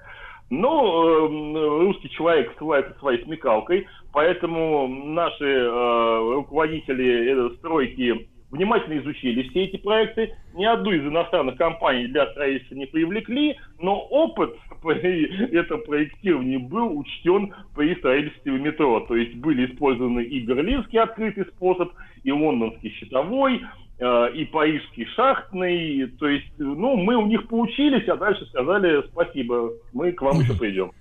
Но 0.50 1.26
э, 1.26 1.85
русский 1.85 2.11
человек 2.11 2.52
ссылается 2.59 2.99
своей 2.99 3.23
смекалкой, 3.23 3.87
поэтому 4.12 4.88
наши 4.88 5.45
э, 5.45 6.35
руководители 6.35 7.52
э, 7.52 7.57
стройки 7.59 8.28
внимательно 8.50 8.99
изучили 8.99 9.49
все 9.49 9.64
эти 9.64 9.76
проекты, 9.76 10.35
ни 10.54 10.64
одну 10.64 10.90
из 10.90 11.02
иностранных 11.02 11.57
компаний 11.57 12.07
для 12.09 12.26
строительства 12.33 12.75
не 12.75 12.87
привлекли, 12.87 13.57
но 13.78 13.99
опыт 13.99 14.57
при 14.83 15.57
этом 15.57 15.83
проектировании 15.83 16.57
был 16.57 16.99
учтен 16.99 17.54
при 17.75 17.95
строительстве 17.97 18.52
метро. 18.52 19.00
То 19.00 19.16
есть 19.16 19.35
были 19.37 19.71
использованы 19.73 20.23
и 20.23 20.40
берлинский 20.40 20.99
открытый 20.99 21.47
способ, 21.47 21.92
и 22.23 22.33
лондонский 22.33 22.90
щитовой, 22.99 23.62
э, 23.99 24.33
и 24.35 24.45
парижский 24.47 25.07
шахтный. 25.16 26.07
То 26.19 26.28
есть, 26.28 26.52
ну, 26.59 26.97
мы 26.97 27.16
у 27.16 27.26
них 27.26 27.49
поучились, 27.49 28.09
а 28.09 28.16
дальше 28.16 28.45
сказали 28.47 29.02
спасибо, 29.09 29.71
мы 29.92 30.12
к 30.12 30.23
вам 30.23 30.40
еще 30.40 30.57
придем. 30.59 30.92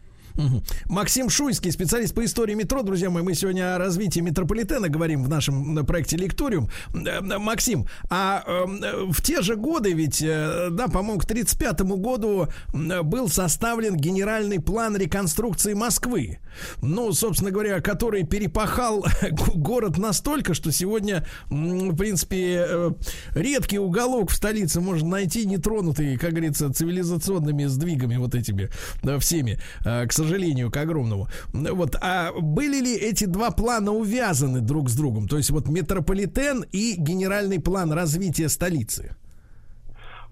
Максим 0.86 1.30
Шуйский, 1.30 1.72
специалист 1.72 2.14
по 2.14 2.24
истории 2.24 2.54
метро. 2.54 2.82
Друзья 2.84 3.10
мои, 3.10 3.24
мы 3.24 3.34
сегодня 3.34 3.76
о 3.76 3.78
развитии 3.78 4.20
метрополитена 4.20 4.90
говорим 4.90 5.24
в 5.24 5.30
нашем 5.30 5.86
проекте 5.86 6.18
Лекториум. 6.18 6.70
Максим, 6.94 7.88
а 8.10 8.44
э, 8.46 9.06
в 9.10 9.22
те 9.22 9.42
же 9.42 9.56
годы 9.56 9.94
ведь, 9.94 10.22
э, 10.22 10.70
да, 10.72 10.88
по-моему, 10.88 11.20
к 11.20 11.26
1935 11.26 11.82
году 12.00 12.48
был 12.74 13.30
составлен 13.30 13.96
генеральный 13.96 14.60
план 14.60 14.96
реконструкции 14.96 15.74
Москвы. 15.74 16.40
Ну, 16.82 17.12
собственно 17.14 17.52
говоря, 17.52 17.82
который 17.82 18.24
перепахал 18.24 19.06
город 19.56 19.98
настолько, 19.98 20.54
что 20.54 20.72
сегодня, 20.72 21.26
в 21.50 21.96
принципе, 21.96 22.66
э, 22.68 22.92
редкий 23.36 23.80
уголок 23.80 24.32
в 24.32 24.36
столице 24.36 24.82
можно 24.82 25.10
найти 25.10 25.46
нетронутый, 25.46 26.18
как 26.18 26.32
говорится, 26.32 26.72
цивилизационными 26.72 27.66
сдвигами 27.66 28.18
вот 28.18 28.36
этими 28.36 28.70
да, 29.04 29.20
всеми, 29.20 29.60
э, 29.86 30.06
к 30.08 30.14
сожалению, 30.14 30.29
к 30.70 30.78
огромному. 30.78 31.28
Вот, 31.54 31.96
а 32.02 32.32
были 32.40 32.80
ли 32.82 32.96
эти 32.96 33.26
два 33.26 33.52
плана 33.52 33.92
увязаны 33.92 34.62
друг 34.62 34.90
с 34.90 34.96
другом? 34.96 35.28
То 35.28 35.38
есть 35.38 35.52
вот 35.52 35.68
метрополитен 35.68 36.66
и 36.72 36.96
генеральный 36.98 37.60
план 37.60 37.92
развития 37.92 38.50
столицы? 38.50 39.16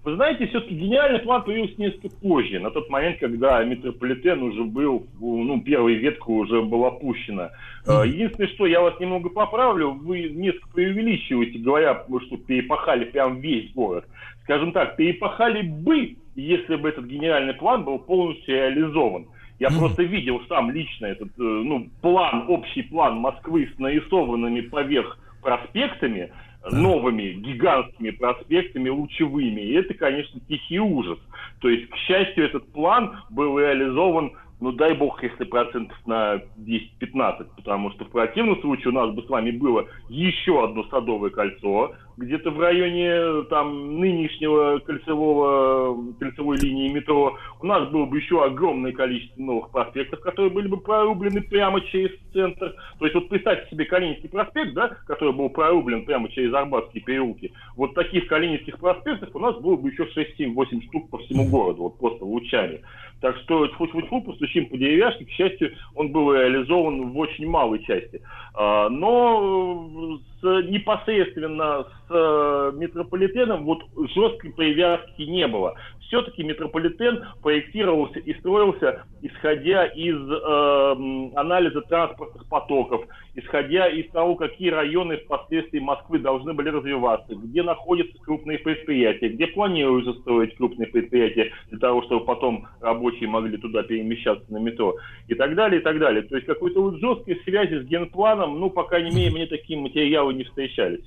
Вы 0.04 0.14
знаете, 0.14 0.46
все-таки 0.46 0.74
гениальный 0.74 1.18
план 1.18 1.42
появился 1.42 1.74
несколько 1.76 2.08
позже, 2.08 2.60
на 2.60 2.70
тот 2.70 2.88
момент, 2.88 3.18
когда 3.18 3.62
метрополитен 3.64 4.42
уже 4.42 4.64
был, 4.64 5.06
ну, 5.20 5.60
первая 5.60 5.96
ветка 5.96 6.30
уже 6.30 6.62
была 6.62 6.92
пущена. 6.92 7.50
Mm-hmm. 7.84 8.08
Единственное, 8.08 8.48
что 8.50 8.66
я 8.66 8.80
вас 8.80 8.98
немного 9.00 9.28
поправлю, 9.28 9.90
вы 9.90 10.30
несколько 10.30 10.68
преувеличиваете, 10.68 11.58
говоря, 11.58 12.04
что 12.26 12.36
перепахали 12.38 13.04
прям 13.06 13.40
весь 13.40 13.72
город. 13.74 14.06
Скажем 14.44 14.72
так, 14.72 14.96
перепахали 14.96 15.62
бы, 15.62 16.16
если 16.36 16.76
бы 16.76 16.88
этот 16.88 17.04
гениальный 17.04 17.54
план 17.54 17.84
был 17.84 17.98
полностью 17.98 18.54
реализован. 18.54 19.26
Я 19.58 19.68
mm-hmm. 19.68 19.78
просто 19.78 20.02
видел 20.04 20.40
сам 20.48 20.70
лично 20.70 21.06
этот 21.06 21.28
э, 21.28 21.42
ну, 21.42 21.88
план, 22.00 22.44
общий 22.48 22.82
план 22.82 23.16
Москвы 23.16 23.68
с 23.74 23.78
нарисованными 23.78 24.60
поверх 24.62 25.18
проспектами, 25.42 26.32
новыми 26.70 27.32
гигантскими 27.32 28.10
проспектами 28.10 28.88
лучевыми. 28.88 29.60
И 29.60 29.72
это, 29.74 29.94
конечно, 29.94 30.40
тихий 30.48 30.78
ужас. 30.78 31.18
То 31.60 31.68
есть, 31.68 31.88
к 31.88 31.96
счастью, 31.96 32.44
этот 32.44 32.70
план 32.72 33.16
был 33.30 33.58
реализован 33.58 34.32
ну 34.60 34.72
дай 34.72 34.94
бог, 34.94 35.22
если 35.22 35.44
процентов 35.44 35.96
на 36.04 36.40
10-15, 36.56 37.46
потому 37.56 37.92
что 37.92 38.04
в 38.04 38.10
противном 38.10 38.60
случае 38.60 38.88
у 38.88 38.94
нас 38.94 39.14
бы 39.14 39.22
с 39.22 39.28
вами 39.28 39.52
было 39.52 39.86
еще 40.08 40.64
одно 40.64 40.84
садовое 40.84 41.30
кольцо, 41.30 41.92
где-то 42.18 42.50
в 42.50 42.60
районе 42.60 43.44
там 43.44 44.00
нынешнего 44.00 44.78
кольцевого, 44.80 46.12
кольцевой 46.18 46.58
линии 46.58 46.92
метро. 46.92 47.36
У 47.60 47.66
нас 47.66 47.88
было 47.90 48.06
бы 48.06 48.18
еще 48.18 48.44
огромное 48.44 48.92
количество 48.92 49.40
новых 49.40 49.70
проспектов, 49.70 50.20
которые 50.20 50.50
были 50.50 50.66
бы 50.66 50.78
прорублены 50.78 51.40
прямо 51.42 51.80
через 51.80 52.10
центр. 52.32 52.74
То 52.98 53.04
есть 53.04 53.14
вот 53.14 53.28
представьте 53.28 53.70
себе 53.70 53.84
Калининский 53.84 54.28
проспект, 54.28 54.74
да, 54.74 54.88
который 55.06 55.32
был 55.32 55.48
прорублен 55.48 56.04
прямо 56.04 56.28
через 56.30 56.52
Арбатские 56.52 57.04
переулки. 57.04 57.52
Вот 57.76 57.94
таких 57.94 58.26
Калининских 58.26 58.78
проспектов 58.78 59.30
у 59.34 59.38
нас 59.38 59.56
было 59.56 59.76
бы 59.76 59.88
еще 59.90 60.04
6-7-8 60.04 60.82
штук 60.88 61.10
по 61.10 61.18
всему 61.18 61.48
городу, 61.48 61.84
вот 61.84 61.98
просто 61.98 62.24
лучами. 62.24 62.80
Так 63.20 63.36
что 63.38 63.66
тьфу-тьфу-тьфу, 63.66 64.22
постучим 64.22 64.66
по 64.66 64.76
деревяшке. 64.76 65.24
К 65.24 65.30
счастью, 65.30 65.74
он 65.94 66.12
был 66.12 66.32
реализован 66.32 67.10
в 67.10 67.18
очень 67.18 67.48
малой 67.48 67.82
части. 67.84 68.22
А, 68.54 68.88
но 68.88 70.18
с, 70.40 70.44
непосредственно 70.68 71.84
с 71.84 72.10
э, 72.10 72.72
метрополитеном 72.74 73.64
вот 73.64 73.82
жесткой 74.14 74.52
привязки 74.52 75.22
не 75.22 75.46
было 75.46 75.74
все-таки 76.08 76.42
метрополитен 76.42 77.24
проектировался 77.42 78.18
и 78.18 78.34
строился, 78.40 79.04
исходя 79.22 79.86
из 79.86 80.16
э, 80.16 81.30
анализа 81.36 81.82
транспортных 81.82 82.46
потоков, 82.48 83.06
исходя 83.34 83.88
из 83.88 84.10
того, 84.10 84.34
какие 84.34 84.70
районы 84.70 85.18
впоследствии 85.18 85.78
Москвы 85.78 86.18
должны 86.18 86.54
были 86.54 86.70
развиваться, 86.70 87.34
где 87.34 87.62
находятся 87.62 88.18
крупные 88.22 88.58
предприятия, 88.58 89.28
где 89.28 89.46
планируется 89.46 90.14
строить 90.20 90.56
крупные 90.56 90.88
предприятия 90.88 91.52
для 91.70 91.78
того, 91.78 92.02
чтобы 92.02 92.24
потом 92.24 92.66
рабочие 92.80 93.28
могли 93.28 93.56
туда 93.58 93.82
перемещаться 93.82 94.50
на 94.52 94.58
метро 94.58 94.96
и 95.28 95.34
так 95.34 95.54
далее, 95.54 95.80
и 95.80 95.84
так 95.84 95.98
далее. 95.98 96.22
То 96.22 96.36
есть 96.36 96.46
какой-то 96.46 96.82
вот 96.82 96.98
жесткой 96.98 97.40
связи 97.44 97.82
с 97.82 97.84
генпланом, 97.84 98.58
ну, 98.58 98.70
по 98.70 98.84
крайней 98.84 99.14
мере, 99.14 99.30
мне 99.30 99.46
такие 99.46 99.78
материалы 99.78 100.34
не 100.34 100.44
встречались. 100.44 101.04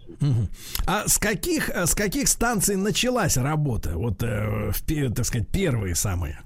А 0.88 1.08
с 1.08 1.18
каких, 1.18 1.70
с 1.70 1.96
каких 1.96 2.28
станций 2.28 2.76
началась 2.76 3.38
работа? 3.38 3.92
Вот 3.96 4.24
э, 4.24 4.72
в 4.72 5.14
так 5.14 5.26
сказать, 5.26 5.48
первые 5.50 5.96
самые? 5.96 6.40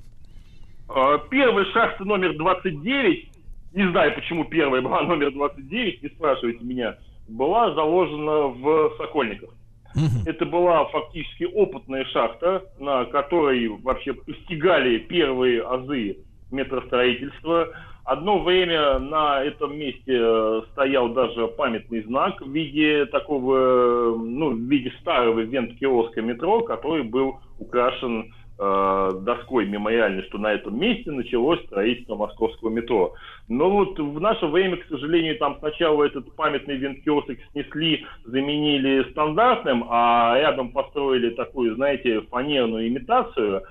А, 0.87 1.17
первая 1.17 1.65
шахта 1.65 2.03
номер 2.05 2.37
29, 2.37 3.29
не 3.73 3.89
знаю, 3.91 4.15
почему 4.15 4.45
первая 4.45 4.81
была 4.83 5.01
номер 5.01 5.31
29, 5.31 6.03
не 6.03 6.09
спрашивайте 6.09 6.63
меня, 6.63 6.97
была 7.27 7.73
заложена 7.73 8.47
в 8.47 8.97
Сокольниках. 8.97 9.49
Это 10.25 10.45
была 10.45 10.85
фактически 10.85 11.45
опытная 11.45 12.03
шахта, 12.05 12.65
на 12.79 13.05
которой 13.05 13.69
вообще 13.69 14.13
постигали 14.13 14.97
первые 14.97 15.63
азы 15.63 16.17
метростроительства. 16.51 17.69
Одно 18.05 18.37
время 18.43 18.99
на 18.99 19.43
этом 19.43 19.75
месте 19.75 20.19
э, 20.19 20.61
стоял 20.71 21.09
даже 21.09 21.47
памятный 21.47 22.03
знак 22.03 22.39
в 22.39 22.51
виде 22.51 23.07
такого, 23.07 24.15
ну, 24.15 24.51
в 24.51 24.59
виде 24.59 24.93
старого 25.01 25.39
вент-киоска 25.39 26.21
метро, 26.21 26.61
который 26.61 27.01
был 27.01 27.39
украшен 27.57 28.31
Э, 28.57 29.11
доской 29.19 29.65
мемориальной, 29.65 30.23
что 30.23 30.37
на 30.37 30.53
этом 30.53 30.79
месте 30.79 31.11
началось 31.11 31.61
строительство 31.65 32.15
московского 32.15 32.69
метро. 32.69 33.13
Но 33.49 33.69
вот 33.69 33.99
в 33.99 34.21
наше 34.21 34.45
время, 34.45 34.77
к 34.77 34.85
сожалению, 34.87 35.37
там 35.37 35.57
сначала 35.59 36.05
этот 36.05 36.33
памятный 36.37 36.77
винкиосик 36.77 37.37
снесли, 37.51 38.05
заменили 38.23 39.11
стандартным, 39.11 39.85
а 39.89 40.37
рядом 40.37 40.71
построили 40.71 41.31
такую, 41.31 41.75
знаете, 41.75 42.21
фанерную 42.31 42.87
имитацию, 42.87 43.63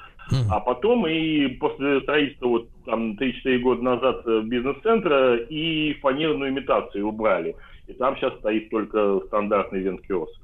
а 0.51 0.61
потом 0.61 1.07
и 1.07 1.49
после 1.49 2.01
строительства 2.03 2.47
вот 2.47 2.69
там 2.85 3.13
3-4 3.13 3.59
года 3.59 3.83
назад 3.83 4.23
э, 4.27 4.43
бизнес-центра 4.45 5.37
и 5.37 5.95
фанерную 5.95 6.51
имитацию 6.51 7.07
убрали. 7.07 7.57
И 7.87 7.93
там 7.93 8.17
сейчас 8.17 8.35
стоит 8.39 8.71
только 8.71 9.21
стандартный 9.27 9.81
венкиоск. 9.81 10.44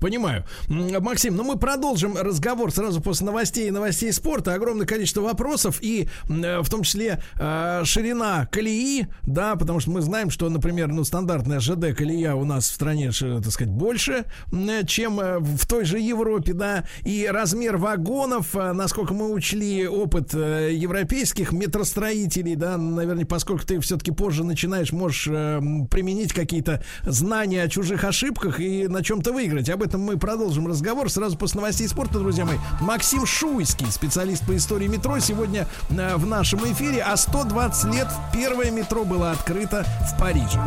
Понимаю. 0.00 0.44
Максим, 0.68 1.36
ну 1.36 1.44
мы 1.44 1.56
продолжим 1.56 2.16
разговор 2.16 2.72
сразу 2.72 3.00
после 3.00 3.26
новостей 3.26 3.68
и 3.68 3.70
новостей 3.70 4.12
спорта. 4.12 4.54
Огромное 4.54 4.86
количество 4.86 5.20
вопросов 5.20 5.78
и 5.80 6.08
э, 6.28 6.60
в 6.60 6.68
том 6.68 6.82
числе 6.82 7.22
э, 7.38 7.82
ширина 7.84 8.46
колеи, 8.46 9.06
да, 9.22 9.56
потому 9.56 9.80
что 9.80 9.90
мы 9.90 10.00
знаем, 10.00 10.30
что, 10.30 10.48
например, 10.48 10.88
ну 10.88 11.04
стандартная 11.04 11.60
ЖД 11.60 11.96
колея 11.96 12.34
у 12.34 12.44
нас 12.44 12.68
в 12.68 12.74
стране, 12.74 13.12
так 13.12 13.50
сказать, 13.50 13.72
больше, 13.72 14.24
чем 14.86 15.20
э, 15.20 15.38
в 15.38 15.66
той 15.66 15.84
же 15.84 15.98
Европе, 15.98 16.52
да, 16.52 16.84
и 17.02 17.28
размер 17.30 17.76
вагонов, 17.76 18.54
насколько 18.54 19.14
мы 19.14 19.32
учли 19.32 19.86
опыт 19.86 20.34
европейских 20.34 21.52
метростроителей, 21.52 22.56
да, 22.56 22.76
наверное, 22.76 23.24
поскольку 23.24 23.64
ты 23.64 23.78
все-таки 23.80 24.10
позже 24.10 24.44
начинаешь, 24.44 24.92
можешь 24.92 25.26
применить 25.90 26.32
какие-то 26.32 26.82
знания 27.04 27.62
о 27.62 27.68
чужих 27.68 28.04
ошибках 28.04 28.60
и 28.60 28.88
на 28.96 29.04
чем-то 29.04 29.30
выиграть. 29.30 29.68
Об 29.68 29.82
этом 29.82 30.00
мы 30.00 30.16
продолжим 30.16 30.66
разговор 30.66 31.10
сразу 31.10 31.36
после 31.36 31.60
новостей 31.60 31.86
спорта, 31.86 32.18
друзья 32.18 32.46
мои. 32.46 32.56
Максим 32.80 33.26
Шуйский, 33.26 33.90
специалист 33.90 34.44
по 34.46 34.56
истории 34.56 34.86
метро, 34.86 35.18
сегодня 35.18 35.68
э, 35.90 36.16
в 36.16 36.26
нашем 36.26 36.60
эфире. 36.72 37.02
А 37.02 37.14
120 37.18 37.94
лет 37.94 38.08
первое 38.32 38.70
метро 38.70 39.04
было 39.04 39.32
открыто 39.32 39.84
в 39.84 40.18
Париже. 40.18 40.60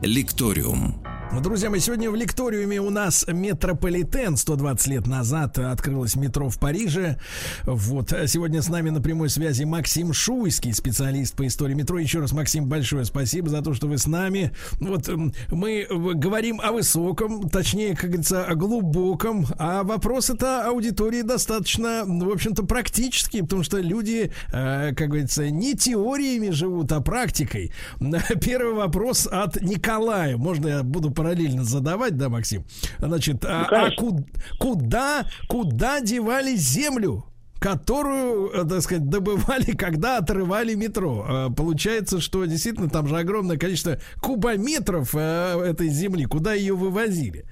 Лекториум. 0.00 1.09
Ну, 1.32 1.40
друзья 1.40 1.70
мои, 1.70 1.78
сегодня 1.78 2.10
в 2.10 2.16
лекториуме 2.16 2.80
у 2.80 2.90
нас 2.90 3.24
метрополитен. 3.28 4.36
120 4.36 4.86
лет 4.88 5.06
назад 5.06 5.56
открылось 5.58 6.16
метро 6.16 6.48
в 6.48 6.58
Париже. 6.58 7.18
Вот. 7.62 8.12
Сегодня 8.26 8.62
с 8.62 8.68
нами 8.68 8.90
на 8.90 9.00
прямой 9.00 9.30
связи 9.30 9.62
Максим 9.62 10.12
Шуйский, 10.12 10.74
специалист 10.74 11.36
по 11.36 11.46
истории 11.46 11.74
метро. 11.74 12.00
Еще 12.00 12.18
раз, 12.18 12.32
Максим, 12.32 12.66
большое 12.66 13.04
спасибо 13.04 13.48
за 13.48 13.62
то, 13.62 13.74
что 13.74 13.86
вы 13.86 13.98
с 13.98 14.08
нами. 14.08 14.50
Вот 14.80 15.08
мы 15.52 15.86
говорим 15.88 16.60
о 16.60 16.72
высоком, 16.72 17.48
точнее, 17.48 17.94
как 17.94 18.10
говорится, 18.10 18.44
о 18.44 18.56
глубоком. 18.56 19.46
А 19.56 19.84
вопрос 19.84 20.30
это 20.30 20.66
аудитории 20.66 21.22
достаточно, 21.22 22.02
в 22.06 22.28
общем-то, 22.28 22.64
практический, 22.64 23.42
потому 23.42 23.62
что 23.62 23.78
люди, 23.78 24.32
э, 24.52 24.94
как 24.96 25.06
говорится, 25.06 25.48
не 25.48 25.74
теориями 25.74 26.50
живут, 26.50 26.90
а 26.90 27.00
практикой. 27.00 27.70
Первый 28.40 28.74
вопрос 28.74 29.28
от 29.30 29.60
Николая. 29.62 30.36
Можно 30.36 30.66
я 30.66 30.82
буду 30.82 31.12
параллельно 31.20 31.64
задавать, 31.64 32.16
да, 32.16 32.30
Максим? 32.30 32.64
Значит, 32.98 33.42
ну, 33.42 33.48
а, 33.50 33.66
а 33.70 33.90
куда, 33.90 34.22
куда, 34.58 35.26
куда 35.48 36.00
девали 36.00 36.54
землю? 36.56 37.24
которую, 37.62 38.48
э, 38.52 38.64
так 38.66 38.80
сказать, 38.80 39.10
добывали, 39.10 39.76
когда 39.76 40.16
отрывали 40.16 40.74
метро. 40.74 41.26
А, 41.28 41.50
получается, 41.50 42.18
что 42.18 42.46
действительно 42.46 42.88
там 42.88 43.06
же 43.06 43.18
огромное 43.18 43.58
количество 43.58 43.98
кубометров 44.22 45.14
э, 45.14 45.60
этой 45.68 45.88
земли. 45.88 46.24
Куда 46.24 46.54
ее 46.54 46.72
вывозили? 46.72 47.44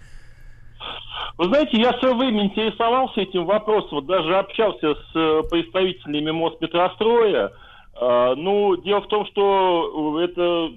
Вы 1.37 1.45
знаете, 1.45 1.79
я 1.79 1.93
в 1.93 1.99
свое 1.99 2.15
время 2.15 2.47
интересовался 2.47 3.21
этим 3.21 3.45
вопросом, 3.45 3.99
вот 3.99 4.07
даже 4.07 4.35
общался 4.35 4.95
с 4.95 5.15
э, 5.15 5.43
представителями 5.51 6.31
Мосметростроя. 6.31 7.53
А, 8.01 8.35
ну, 8.35 8.77
дело 8.79 9.03
в 9.03 9.09
том, 9.09 9.27
что 9.27 10.21
это 10.23 10.71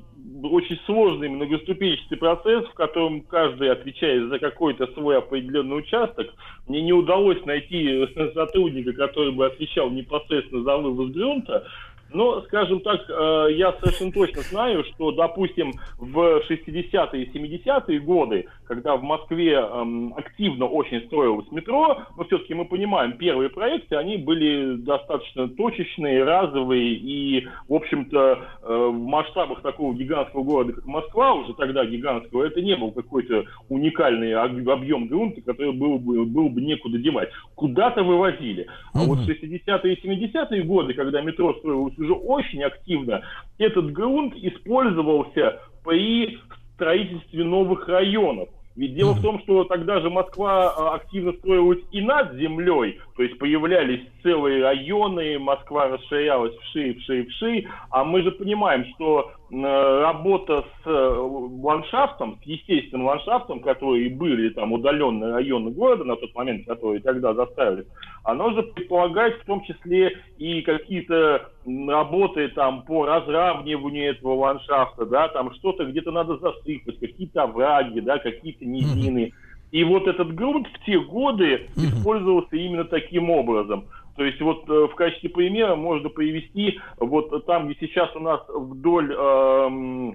очень 0.43 0.79
сложный 0.85 1.29
многоступенчатый 1.29 2.17
процесс, 2.17 2.65
в 2.65 2.73
котором 2.73 3.21
каждый 3.21 3.71
отвечает 3.71 4.29
за 4.29 4.39
какой-то 4.39 4.87
свой 4.93 5.17
определенный 5.17 5.79
участок. 5.79 6.27
Мне 6.67 6.81
не 6.81 6.93
удалось 6.93 7.43
найти 7.45 8.07
сотрудника, 8.33 8.93
который 8.93 9.31
бы 9.31 9.45
отвечал 9.45 9.89
непосредственно 9.89 10.63
за 10.63 10.77
вывоз 10.77 11.11
грунта, 11.11 11.67
но, 12.13 12.41
скажем 12.41 12.81
так, 12.81 13.01
э, 13.09 13.47
я 13.53 13.73
совершенно 13.79 14.11
точно 14.11 14.41
знаю, 14.41 14.83
что, 14.85 15.11
допустим, 15.11 15.73
в 15.97 16.41
60-е 16.49 17.23
и 17.23 17.31
70-е 17.31 17.99
годы, 17.99 18.47
когда 18.65 18.95
в 18.95 19.03
Москве 19.03 19.53
эм, 19.53 20.13
активно 20.15 20.65
очень 20.65 21.01
строилось 21.07 21.49
метро, 21.51 22.03
но 22.17 22.23
все-таки 22.25 22.53
мы 22.53 22.65
понимаем, 22.65 23.13
первые 23.13 23.49
проекты, 23.49 23.95
они 23.95 24.17
были 24.17 24.75
достаточно 24.75 25.47
точечные, 25.49 26.23
разовые, 26.23 26.93
и, 26.93 27.47
в 27.67 27.73
общем-то, 27.73 28.39
э, 28.63 28.89
в 28.91 28.97
масштабах 28.97 29.61
такого 29.61 29.93
гигантского 29.93 30.43
города, 30.43 30.73
как 30.73 30.85
Москва, 30.85 31.33
уже 31.33 31.53
тогда 31.53 31.85
гигантского, 31.85 32.43
это 32.43 32.61
не 32.61 32.75
был 32.75 32.91
какой-то 32.91 33.45
уникальный 33.69 34.33
объем 34.33 35.07
грунта, 35.07 35.41
который 35.41 35.73
был 35.73 35.99
бы, 35.99 36.25
был 36.25 36.49
бы 36.49 36.61
некуда 36.61 36.97
девать. 36.97 37.29
Куда-то 37.55 38.03
вывозили. 38.03 38.67
А 38.93 39.03
вот 39.03 39.19
в 39.19 39.29
60-е 39.29 39.93
и 39.93 40.07
70-е 40.07 40.63
годы, 40.63 40.93
когда 40.93 41.21
метро 41.21 41.53
строилось 41.55 41.97
уже 42.01 42.13
очень 42.13 42.63
активно, 42.63 43.21
этот 43.57 43.91
грунт 43.91 44.35
использовался 44.35 45.61
при 45.85 46.39
строительстве 46.75 47.43
новых 47.43 47.87
районов. 47.87 48.49
Ведь 48.75 48.95
дело 48.95 49.13
в 49.13 49.21
том, 49.21 49.39
что 49.41 49.65
тогда 49.65 49.99
же 49.99 50.09
Москва 50.09 50.69
а, 50.69 50.95
активно 50.95 51.33
строилась 51.33 51.79
и 51.91 52.01
над 52.01 52.33
землей, 52.35 52.99
то 53.21 53.25
есть 53.25 53.37
появлялись 53.37 54.01
целые 54.23 54.63
районы, 54.63 55.37
Москва 55.37 55.89
расширялась 55.89 56.55
вши, 56.55 56.95
вши, 56.95 57.27
вши, 57.27 57.67
а 57.91 58.03
мы 58.03 58.23
же 58.23 58.31
понимаем, 58.31 58.83
что 58.95 59.33
работа 59.51 60.65
с 60.83 60.87
э, 60.87 61.15
ландшафтом, 61.61 62.39
с 62.41 62.47
естественным 62.47 63.05
ландшафтом, 63.05 63.59
которые 63.59 64.09
были 64.09 64.49
там 64.49 64.71
удаленные 64.71 65.33
районы 65.33 65.69
города 65.69 66.03
на 66.03 66.15
тот 66.15 66.33
момент, 66.33 66.65
которые 66.65 66.99
тогда 67.01 67.35
заставили, 67.35 67.85
оно 68.23 68.53
же 68.53 68.63
предполагает 68.63 69.35
в 69.35 69.45
том 69.45 69.63
числе 69.65 70.17
и 70.39 70.63
какие-то 70.63 71.51
работы 71.65 72.47
там 72.47 72.81
по 72.85 73.05
разравниванию 73.05 74.11
этого 74.11 74.33
ландшафта, 74.33 75.05
да, 75.05 75.27
там 75.27 75.53
что-то 75.53 75.85
где-то 75.85 76.09
надо 76.09 76.37
засыпать, 76.37 76.99
какие-то 76.99 77.43
овраги, 77.43 77.99
да, 77.99 78.17
какие-то 78.17 78.65
низины. 78.65 79.31
И 79.71 79.83
вот 79.83 80.07
этот 80.07 80.35
грунт 80.35 80.67
в 80.67 80.85
те 80.85 80.99
годы 80.99 81.69
использовался 81.75 82.55
именно 82.55 82.83
таким 82.83 83.29
образом. 83.29 83.85
То 84.17 84.25
есть 84.25 84.41
вот 84.41 84.69
э, 84.69 84.87
в 84.87 84.95
качестве 84.95 85.29
примера 85.29 85.75
можно 85.75 86.09
привести 86.09 86.79
вот 86.97 87.45
там, 87.45 87.67
где 87.67 87.77
сейчас 87.79 88.13
у 88.15 88.19
нас 88.19 88.41
вдоль 88.49 89.15
э, 89.17 90.11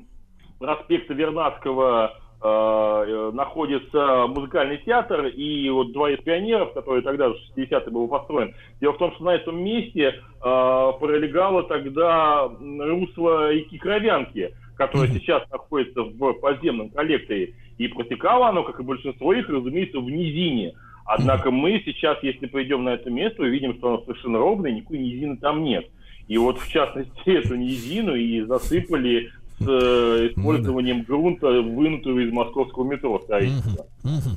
проспекта 0.59 1.15
Вернадского 1.15 2.15
э, 2.43 3.31
находится 3.33 4.27
музыкальный 4.27 4.79
театр 4.79 5.27
и 5.27 5.69
вот 5.71 5.93
дворец 5.93 6.21
пионеров, 6.23 6.75
который 6.75 7.03
тогда, 7.03 7.31
в 7.31 7.37
60-е 7.57 7.91
был 7.91 8.09
построен. 8.09 8.55
Дело 8.81 8.93
в 8.93 8.99
том, 8.99 9.13
что 9.15 9.25
на 9.25 9.35
этом 9.35 9.63
месте 9.63 10.03
э, 10.09 10.13
пролегало 10.41 11.63
тогда 11.65 12.51
русло 12.61 13.51
реки 13.51 13.79
Кровянки, 13.79 14.55
которая 14.77 15.09
сейчас 15.09 15.49
находится 15.51 16.03
в 16.03 16.33
подземном 16.35 16.91
коллекторе. 16.91 17.55
И 17.79 17.89
протекало 17.89 18.49
оно, 18.49 18.63
как 18.63 18.81
и 18.81 18.83
большинство 18.83 19.33
их, 19.33 19.49
разумеется, 19.49 19.99
в 20.01 20.11
низине. 20.11 20.75
Однако 21.05 21.51
мы 21.51 21.83
сейчас, 21.85 22.19
если 22.23 22.47
пойдем 22.47 22.85
на 22.85 22.91
это 22.91 23.11
место, 23.11 23.43
увидим, 23.43 23.75
что 23.77 23.89
оно 23.89 24.03
совершенно 24.03 24.39
ровное, 24.39 24.73
никакой 24.73 24.99
низины 24.99 25.37
там 25.37 25.63
нет. 25.63 25.87
И 26.27 26.37
вот, 26.39 26.59
в 26.59 26.69
частности, 26.69 27.31
эту 27.31 27.55
низину 27.55 28.15
и 28.17 28.41
засыпали 28.41 29.31
с 29.59 29.67
э, 29.67 30.29
использованием 30.31 31.03
грунта, 31.03 31.63
вынутого 31.63 32.19
из 32.19 32.33
московского 32.33 32.85
метро 32.85 33.21
строительства. 33.21 33.87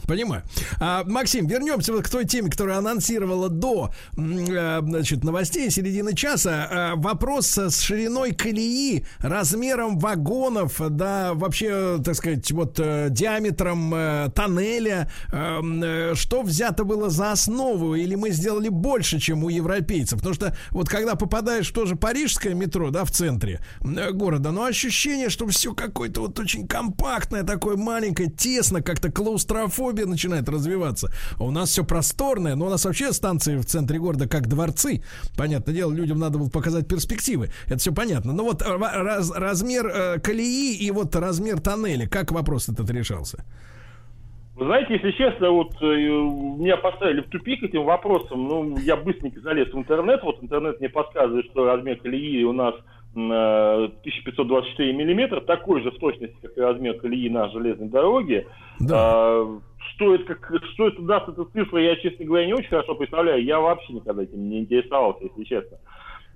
Понимаю. 0.08 0.44
А, 0.80 1.04
Максим, 1.06 1.48
вернемся 1.48 1.94
вот 1.94 2.04
к 2.04 2.10
той 2.10 2.26
теме, 2.26 2.50
которая 2.50 2.78
анонсировала 2.78 3.50
до 3.50 3.92
э, 4.18 4.80
значит, 4.82 5.24
новостей 5.24 5.70
середины 5.70 6.16
часа. 6.16 6.68
А, 6.70 6.96
вопрос 6.96 7.58
с 7.58 7.80
шириной 7.82 8.34
колеи, 8.34 9.06
размером 9.20 10.00
вагонов, 10.00 10.82
да, 10.90 11.34
вообще, 11.34 12.00
так 12.04 12.16
сказать, 12.16 12.52
вот 12.52 12.80
э, 12.80 13.08
диаметром 13.10 14.32
тоннеля. 14.34 15.12
Что 15.30 16.42
взято 16.42 16.84
было 16.84 17.10
за 17.10 17.32
основу? 17.32 17.96
Или 17.96 18.16
мы 18.16 18.32
сделали 18.32 18.70
больше, 18.70 19.20
чем 19.20 19.44
у 19.44 19.50
европейцев? 19.50 20.20
Потому 20.20 20.36
что 20.36 20.56
вот 20.72 20.90
когда 20.90 21.16
попадаешь 21.16 21.70
в 21.70 21.74
тоже 21.74 21.96
парижское 21.96 22.54
метро, 22.54 22.90
да, 22.90 23.06
в 23.06 23.12
центре 23.12 23.62
города, 23.82 24.52
но 24.52 24.66
ощущение 24.66 25.30
что 25.30 25.48
все 25.48 25.74
какое-то 25.74 26.22
вот 26.22 26.40
очень 26.40 26.68
компактное, 26.68 27.44
такое 27.44 27.78
маленькое, 27.78 28.30
тесно, 28.30 28.82
как-то 28.82 29.12
клаустрофобия 29.60 30.06
начинает 30.06 30.48
развиваться. 30.50 31.10
У 31.40 31.52
нас 31.52 31.70
все 31.70 31.84
просторное, 31.84 32.56
но 32.56 32.68
у 32.68 32.70
нас 32.70 32.86
вообще 32.86 33.12
станции 33.12 33.58
в 33.58 33.66
центре 33.66 34.00
города 34.00 34.28
как 34.28 34.48
дворцы. 34.48 35.02
Понятное 35.38 35.74
дело, 35.74 35.92
людям 35.92 36.20
надо 36.20 36.38
было 36.38 36.50
показать 36.50 36.88
перспективы. 36.88 37.50
Это 37.68 37.78
все 37.78 37.94
понятно. 37.94 38.34
Но 38.34 38.44
вот 38.44 38.62
раз, 38.62 39.32
размер 39.36 39.88
э, 39.88 40.20
колеи 40.20 40.78
и 40.78 40.92
вот 40.92 41.16
размер 41.16 41.60
тоннеля, 41.60 42.08
как 42.08 42.32
вопрос 42.32 42.70
этот 42.70 42.90
решался? 42.90 43.46
Вы 44.56 44.66
знаете, 44.66 44.94
если 44.96 45.12
честно, 45.12 45.52
вот 45.52 45.72
э, 45.82 45.86
меня 45.86 46.78
поставили 46.78 47.22
в 47.22 47.30
тупик 47.30 47.64
этим 47.64 47.84
вопросом, 47.86 48.46
ну, 48.46 48.78
я 48.80 48.98
быстренько 48.98 49.40
залез 49.40 49.72
в 49.74 49.78
интернет, 49.78 50.22
вот 50.22 50.44
интернет 50.44 50.80
мне 50.80 50.90
подсказывает, 50.90 51.46
что 51.52 51.66
размер 51.66 51.98
колеи 52.00 52.44
у 52.44 52.52
нас 52.52 52.76
1524 53.14 54.94
миллиметра, 54.94 55.42
такой 55.42 55.82
же 55.82 55.92
в 55.92 55.98
точности, 55.98 56.38
как 56.42 56.58
и 56.58 56.62
размер 56.62 57.00
колеи 57.00 57.30
на 57.30 57.50
железной 57.50 57.90
дороге. 57.90 58.48
Да. 58.80 58.96
А, 58.98 59.60
что, 59.96 60.16
это, 60.16 60.36
как, 60.36 60.64
что 60.74 60.88
это 60.88 61.02
даст, 61.02 61.30
эта 61.30 61.46
цифра, 61.46 61.82
я, 61.82 61.96
честно 61.98 62.26
говоря, 62.26 62.46
не 62.46 62.54
очень 62.54 62.70
хорошо 62.70 62.96
представляю. 62.96 63.44
Я 63.44 63.60
вообще 63.60 63.94
никогда 63.94 64.24
этим 64.24 64.50
не 64.50 64.60
интересовался, 64.60 65.24
если 65.24 65.44
честно. 65.44 65.78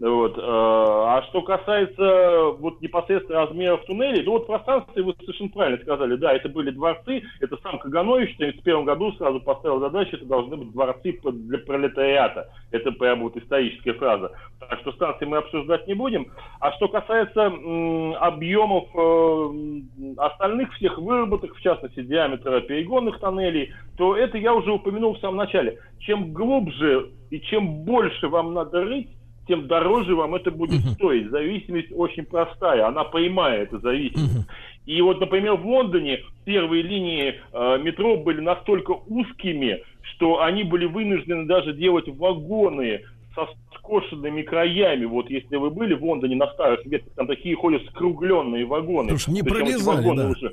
Вот. 0.04 0.38
Э, 0.38 0.42
а 0.42 1.24
что 1.30 1.42
касается 1.44 2.50
вот 2.60 2.82
непосредственно 2.82 3.46
размеров 3.46 3.86
туннелей, 3.86 4.22
ну 4.24 4.34
вот 4.34 4.48
пространство 4.48 5.02
вы 5.02 5.16
совершенно 5.18 5.50
правильно 5.50 5.82
сказали, 5.82 6.18
да, 6.18 6.34
это 6.34 6.50
были 6.50 6.72
дворцы, 6.72 7.24
это 7.40 7.56
сам 7.64 7.80
Каганович 7.80 8.32
в 8.32 8.36
1931 8.36 8.84
году 8.84 9.14
сразу 9.14 9.40
поставил 9.40 9.80
задачу, 9.80 10.18
это 10.18 10.26
должны 10.26 10.58
быть 10.58 10.74
дворцы 10.74 11.18
для 11.24 11.58
пролетариата. 11.58 12.50
Это 12.72 12.92
прям 12.92 13.22
вот 13.22 13.38
историческая 13.38 13.94
фраза. 13.94 14.32
Так 14.60 14.80
что 14.82 14.92
станции 14.92 15.24
мы 15.24 15.38
обсуждать 15.38 15.88
не 15.88 15.94
будем. 15.94 16.28
А 16.60 16.74
что 16.74 16.90
касается 16.90 17.40
м, 17.40 18.14
объемов 18.16 18.90
э, 18.94 20.16
остальных 20.18 20.74
всех 20.74 20.98
выработок, 20.98 21.56
в 21.56 21.62
частности 21.62 22.02
диаметра 22.02 22.60
перегонных 22.60 23.22
тоннелей, 23.22 23.72
то 23.98 24.18
это 24.18 24.38
я 24.38 24.54
уже 24.54 24.74
упомянул 24.74 25.16
в 25.16 25.20
самом 25.20 25.38
начале. 25.38 25.80
Чем 26.00 26.34
глубже 26.34 27.12
и 27.30 27.40
чем 27.40 27.86
больше 27.86 28.28
вам 28.28 28.54
надо 28.54 28.84
рыть, 28.84 29.08
тем 29.48 29.68
дороже 29.68 30.16
вам 30.16 30.36
это 30.36 30.52
будет 30.52 30.82
uh-huh. 30.82 30.94
стоить. 30.94 31.30
Зависимость 31.30 31.90
очень 31.94 32.26
простая, 32.26 32.88
она 32.88 33.04
прямая, 33.04 33.64
эта 33.64 33.80
зависимость. 33.80 34.36
Uh-huh. 34.36 34.52
И 34.86 35.02
вот, 35.02 35.20
например, 35.20 35.56
в 35.56 35.66
Лондоне 35.66 36.20
первые 36.46 36.84
линии 36.84 37.40
э, 37.54 37.78
метро 37.82 38.18
были 38.18 38.42
настолько 38.42 38.92
узкими, 38.92 39.82
что 40.02 40.42
они 40.42 40.64
были 40.64 40.86
вынуждены 40.86 41.46
даже 41.46 41.74
делать 41.74 42.08
вагоны 42.08 43.02
со 43.34 43.48
скошенными 43.78 44.42
краями. 44.44 45.06
Вот 45.06 45.30
если 45.30 45.56
вы 45.56 45.70
были 45.70 45.94
в 45.94 46.04
Лондоне 46.04 46.36
на 46.36 46.48
старых 46.48 46.86
ветках, 46.86 47.14
там 47.16 47.28
такие 47.28 47.56
ходят 47.56 47.84
скругленные 47.90 48.66
вагоны. 48.66 49.10
Потому 49.10 49.20
что 49.20 49.32
не 49.32 49.44
пролезали, 49.44 50.16
да. 50.16 50.30
Уже, 50.30 50.52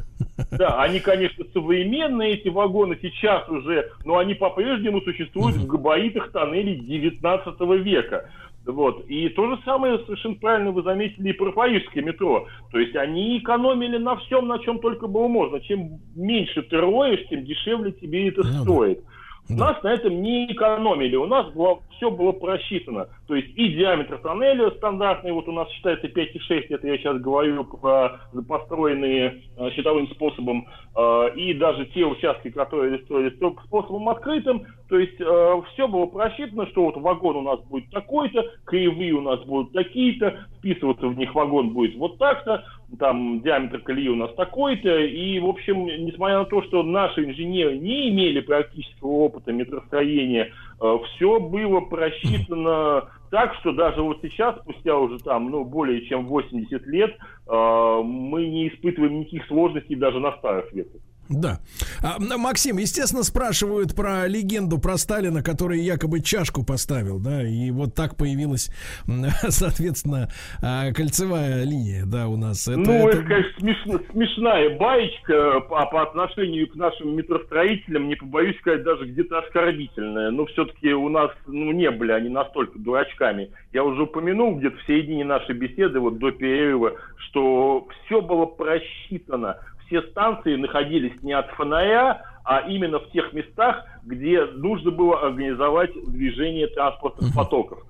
да, 0.50 0.82
они, 0.82 1.00
конечно, 1.00 1.44
современные, 1.52 2.32
эти 2.32 2.48
вагоны 2.48 2.98
сейчас 3.00 3.48
уже, 3.48 3.90
но 4.04 4.18
они 4.18 4.34
по-прежнему 4.34 5.00
существуют 5.02 5.56
в 5.56 5.66
габаритах 5.66 6.32
тоннелей 6.32 6.76
19 6.76 7.60
века. 7.82 8.30
Вот. 8.70 9.04
И 9.08 9.28
то 9.30 9.48
же 9.48 9.60
самое 9.64 9.98
совершенно 10.00 10.34
правильно 10.36 10.70
вы 10.70 10.82
заметили 10.82 11.30
и 11.30 11.32
про 11.32 11.52
парижское 11.52 12.02
метро. 12.02 12.46
То 12.70 12.78
есть 12.78 12.94
они 12.96 13.38
экономили 13.38 13.98
на 13.98 14.16
всем, 14.16 14.48
на 14.48 14.58
чем 14.60 14.78
только 14.78 15.06
было 15.06 15.28
можно. 15.28 15.60
Чем 15.60 16.00
меньше 16.14 16.62
ты 16.62 16.76
роешь, 16.78 17.26
тем 17.28 17.44
дешевле 17.44 17.92
тебе 17.92 18.28
это 18.28 18.42
ну, 18.44 18.62
стоит. 18.62 18.98
Да. 18.98 19.10
Да. 19.56 19.72
нас 19.72 19.82
на 19.82 19.92
этом 19.92 20.22
не 20.22 20.50
экономили, 20.52 21.16
у 21.16 21.26
нас 21.26 21.50
было, 21.52 21.80
все 21.96 22.10
было 22.10 22.32
просчитано. 22.32 23.08
То 23.26 23.34
есть 23.34 23.48
и 23.56 23.68
диаметр 23.74 24.18
тоннеля 24.18 24.70
стандартный, 24.72 25.32
вот 25.32 25.48
у 25.48 25.52
нас 25.52 25.68
считается 25.70 26.06
5,6, 26.06 26.66
это 26.70 26.86
я 26.86 26.98
сейчас 26.98 27.20
говорю 27.20 27.64
про 27.64 28.20
построенные 28.48 29.42
э, 29.56 29.70
щитовым 29.72 30.08
способом, 30.08 30.66
э, 30.96 31.34
и 31.36 31.54
даже 31.54 31.86
те 31.86 32.04
участки, 32.04 32.50
которые 32.50 32.98
строились 33.00 33.36
способом 33.36 34.08
открытым, 34.08 34.66
то 34.88 34.98
есть 34.98 35.20
э, 35.20 35.62
все 35.72 35.86
было 35.86 36.06
просчитано, 36.06 36.66
что 36.66 36.84
вот 36.84 36.96
вагон 36.96 37.36
у 37.36 37.42
нас 37.42 37.60
будет 37.60 37.90
такой-то, 37.90 38.44
кривые 38.64 39.12
у 39.12 39.20
нас 39.20 39.40
будут 39.44 39.72
такие-то, 39.72 40.46
вписываться 40.58 41.06
в 41.06 41.16
них 41.16 41.34
вагон 41.34 41.70
будет 41.70 41.96
вот 41.96 42.18
так-то, 42.18 42.64
там 42.98 43.40
диаметр 43.40 43.80
колеи 43.80 44.08
у 44.08 44.16
нас 44.16 44.32
такой-то, 44.34 44.98
и, 44.98 45.38
в 45.38 45.46
общем, 45.46 45.86
несмотря 45.86 46.38
на 46.38 46.44
то, 46.44 46.62
что 46.62 46.82
наши 46.82 47.24
инженеры 47.24 47.78
не 47.78 48.10
имели 48.10 48.40
практического 48.40 49.10
опыта 49.10 49.52
метростроения, 49.52 50.52
э, 50.80 50.98
все 51.06 51.40
было 51.40 51.80
просчитано 51.80 53.08
так, 53.30 53.54
что 53.60 53.72
даже 53.72 54.02
вот 54.02 54.18
сейчас, 54.22 54.56
спустя 54.60 54.96
уже 54.96 55.18
там, 55.18 55.50
ну, 55.50 55.64
более 55.64 56.04
чем 56.06 56.26
80 56.26 56.86
лет, 56.86 57.16
э, 57.46 58.00
мы 58.04 58.46
не 58.46 58.68
испытываем 58.68 59.20
никаких 59.20 59.46
сложностей 59.46 59.94
даже 59.94 60.18
на 60.18 60.32
старых 60.32 60.72
ветках. 60.72 61.00
Да. 61.30 61.60
А, 62.02 62.18
Максим, 62.18 62.78
естественно, 62.78 63.22
спрашивают 63.22 63.94
про 63.94 64.26
легенду 64.26 64.78
про 64.78 64.96
Сталина, 64.98 65.42
который 65.42 65.78
якобы 65.80 66.20
чашку 66.20 66.64
поставил, 66.64 67.20
да, 67.20 67.46
и 67.46 67.70
вот 67.70 67.94
так 67.94 68.16
появилась, 68.16 68.70
соответственно, 69.48 70.28
а, 70.60 70.92
кольцевая 70.92 71.62
линия, 71.62 72.04
да, 72.04 72.26
у 72.26 72.36
нас. 72.36 72.66
Это, 72.66 72.80
ну, 72.80 73.08
это, 73.08 73.18
это 73.18 73.26
конечно, 73.28 73.52
смешно, 73.60 74.00
смешная 74.10 74.76
баечка 74.76 75.58
а 75.70 75.86
по 75.86 76.02
отношению 76.02 76.68
к 76.68 76.74
нашим 76.74 77.14
метростроителям, 77.14 78.08
не 78.08 78.16
побоюсь 78.16 78.58
сказать, 78.58 78.82
даже 78.82 79.06
где-то 79.06 79.38
оскорбительная. 79.38 80.30
Но 80.30 80.46
все-таки 80.46 80.92
у 80.92 81.08
нас, 81.08 81.30
ну, 81.46 81.70
не 81.70 81.90
были 81.90 82.10
они 82.10 82.28
настолько 82.28 82.76
дурачками. 82.78 83.50
Я 83.72 83.84
уже 83.84 84.02
упомянул 84.02 84.56
где-то 84.56 84.76
в 84.78 84.86
середине 84.86 85.24
нашей 85.24 85.54
беседы, 85.54 86.00
вот 86.00 86.18
до 86.18 86.32
перерыва, 86.32 86.94
что 87.18 87.86
все 88.04 88.20
было 88.20 88.46
просчитано 88.46 89.58
все 89.90 90.02
станции 90.02 90.54
находились 90.54 91.20
не 91.22 91.32
от 91.32 91.50
фонаря, 91.50 92.22
а 92.44 92.60
именно 92.60 93.00
в 93.00 93.10
тех 93.10 93.32
местах, 93.32 93.84
где 94.04 94.44
нужно 94.44 94.92
было 94.92 95.20
организовать 95.20 95.90
движение 96.06 96.68
транспортных 96.68 97.34
потоков. 97.34 97.80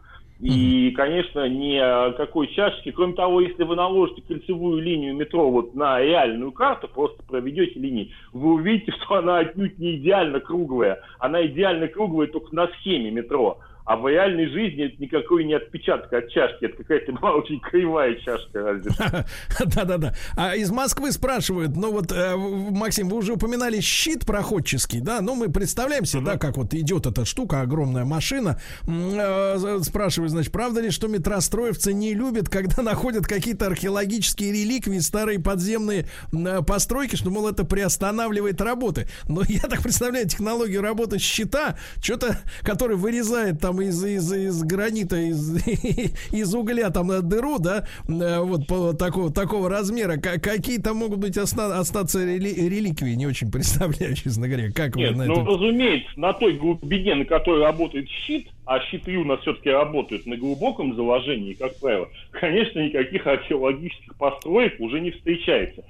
И, 0.41 0.93
конечно, 0.93 1.47
ни 1.51 1.79
какой 2.17 2.49
чашечке. 2.49 2.93
Кроме 2.93 3.13
того, 3.13 3.43
если 3.43 3.63
вы 3.63 3.77
наложите 3.77 4.23
кольцевую 4.23 4.83
линию 4.83 5.15
метро 5.15 5.51
вот 5.51 5.75
на 5.75 6.01
реальную 6.01 6.51
карту, 6.53 6.89
просто 6.89 7.23
проведете 7.25 7.79
линии, 7.79 8.15
вы 8.33 8.55
увидите, 8.55 8.93
что 9.05 9.17
она 9.17 9.39
отнюдь 9.39 9.79
не 9.79 9.97
идеально 9.97 10.41
круглая. 10.41 11.03
Она 11.19 11.45
идеально 11.45 11.89
круглая 11.89 12.27
только 12.29 12.55
на 12.55 12.69
схеме 12.69 13.11
метро. 13.11 13.59
А 13.91 13.97
в 13.97 14.07
реальной 14.07 14.47
жизни 14.47 14.85
это 14.85 15.03
никакой 15.03 15.43
не 15.43 15.55
отпечаток 15.55 16.13
от 16.13 16.31
чашки, 16.31 16.65
это 16.65 16.77
какая-то 16.77 17.11
была 17.11 17.33
очень 17.39 17.59
кривая 17.59 18.15
чашка 18.21 18.81
Да-да-да. 19.67 20.15
А 20.37 20.55
из 20.55 20.71
Москвы 20.71 21.11
спрашивают, 21.11 21.75
ну 21.75 21.91
вот, 21.91 22.13
э, 22.13 22.37
Максим, 22.37 23.09
вы 23.09 23.17
уже 23.17 23.33
упоминали 23.33 23.81
щит 23.81 24.25
проходческий, 24.25 25.01
да? 25.01 25.21
Ну, 25.21 25.35
мы 25.35 25.51
представляемся, 25.51 26.21
да, 26.21 26.39
как 26.39 26.57
вот 26.57 26.73
идет 26.73 27.07
эта 27.07 27.25
штука, 27.25 27.63
огромная 27.63 28.05
машина. 28.05 28.61
Э, 28.87 29.81
спрашивают, 29.83 30.31
значит, 30.31 30.53
правда 30.53 30.81
ли, 30.81 30.93
что 30.93 31.09
метростроевцы 31.09 31.93
не 31.93 32.15
любят, 32.15 32.49
когда 32.49 32.83
находят 32.85 33.27
какие-то 33.27 33.67
археологические 33.67 34.53
реликвии, 34.53 35.01
старые 35.01 35.41
подземные 35.41 36.07
э, 36.33 36.63
постройки, 36.63 37.17
что, 37.17 37.31
мол, 37.31 37.49
это 37.49 37.65
приостанавливает 37.65 38.61
работы. 38.61 39.09
Но 39.29 39.43
я 39.49 39.63
так 39.63 39.83
представляю 39.83 40.29
технологию 40.29 40.81
работы 40.81 41.19
щита, 41.19 41.77
что-то, 42.01 42.39
который 42.63 42.97
вырезает 42.97 43.59
там 43.59 43.80
из, 43.81 44.05
из, 44.05 44.33
из 44.33 44.63
гранита, 44.63 45.17
из, 45.17 45.67
из 46.33 46.55
угля 46.55 46.91
там 46.91 47.09
на 47.09 47.23
дыру, 47.23 47.59
да, 47.59 47.87
э, 48.09 48.41
вот 48.41 48.67
по, 48.67 48.93
такого, 48.93 49.33
такого 49.33 49.69
размера, 49.69 50.17
какие-то 50.17 50.95
могут 50.95 51.19
быть 51.19 51.37
оста, 51.37 51.79
остаться 51.79 52.25
рели, 52.25 52.53
реликвии, 52.55 53.15
не 53.15 53.27
очень 53.27 53.51
представляю, 53.53 54.15
честно 54.15 54.49
говоря, 54.49 54.71
как 54.73 54.97
Нет, 54.97 55.13
вы 55.13 55.19
на 55.19 55.25
ну, 55.27 55.43
это... 55.43 55.51
разумеется, 55.51 56.11
на 56.17 56.33
той 56.33 56.55
глубине, 56.55 57.15
на 57.15 57.25
которой 57.25 57.63
работает 57.63 58.09
щит, 58.09 58.49
а 58.65 58.81
щиты 58.81 59.17
у 59.17 59.25
нас 59.25 59.41
все-таки 59.41 59.71
работают 59.71 60.27
на 60.27 60.37
глубоком 60.37 60.95
заложении, 60.95 61.55
как 61.55 61.79
правило, 61.81 62.09
конечно, 62.31 62.81
никаких 62.81 63.27
археологических 63.27 64.17
построек 64.17 64.79
уже 64.79 65.01
не 65.01 65.11
встречается. 65.11 65.85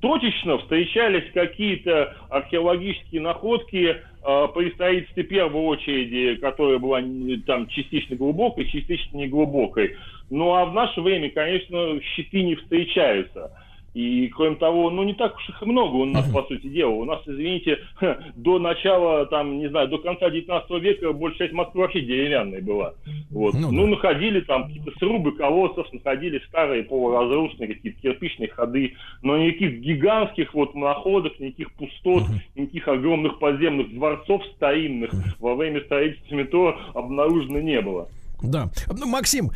Точечно 0.00 0.58
встречались 0.58 1.32
какие-то 1.32 2.14
археологические 2.28 3.22
находки 3.22 3.96
при 4.54 4.70
строительстве 4.72 5.22
первой 5.22 5.60
очереди, 5.60 6.36
которая 6.40 6.78
была 6.78 7.00
там 7.46 7.68
частично 7.68 8.16
глубокой, 8.16 8.68
частично 8.68 9.18
неглубокой. 9.18 9.94
Ну 10.30 10.52
а 10.52 10.64
в 10.64 10.74
наше 10.74 11.00
время, 11.00 11.30
конечно, 11.30 12.00
щиты 12.02 12.42
не 12.42 12.56
встречаются. 12.56 13.52
И, 13.96 14.28
кроме 14.28 14.56
того, 14.56 14.90
ну, 14.90 15.04
не 15.04 15.14
так 15.14 15.34
уж 15.36 15.48
их 15.48 15.62
много 15.62 15.94
у 15.96 16.04
нас, 16.04 16.30
по 16.30 16.42
сути 16.42 16.66
дела. 16.66 16.90
У 16.90 17.06
нас, 17.06 17.22
извините, 17.24 17.78
до 18.36 18.58
начала, 18.58 19.24
там, 19.24 19.56
не 19.58 19.70
знаю, 19.70 19.88
до 19.88 19.96
конца 19.96 20.28
19 20.28 20.70
века 20.82 21.14
большая 21.14 21.48
часть 21.48 21.54
Москвы 21.54 21.80
вообще 21.80 22.02
деревянной 22.02 22.60
была. 22.60 22.92
Вот. 23.30 23.54
Ну, 23.54 23.72
ну 23.72 23.84
да. 23.84 23.90
находили 23.92 24.40
там 24.40 24.66
какие-то 24.66 24.90
срубы 24.98 25.32
колоссов, 25.32 25.90
находили 25.94 26.42
старые 26.46 26.82
полуразрушенные 26.82 27.68
какие-то 27.68 27.98
кирпичные 28.02 28.48
ходы, 28.50 28.92
но 29.22 29.38
никаких 29.38 29.80
гигантских 29.80 30.52
вот 30.52 30.74
находок, 30.74 31.40
никаких 31.40 31.72
пустот, 31.72 32.24
никаких 32.54 32.88
огромных 32.88 33.38
подземных 33.38 33.94
дворцов 33.94 34.44
старинных 34.56 35.10
во 35.38 35.54
время 35.54 35.80
строительства 35.80 36.34
метро 36.34 36.78
обнаружено 36.92 37.60
не 37.60 37.80
было. 37.80 38.10
Да. 38.42 38.70
Ну, 38.88 39.06
Максим, 39.06 39.52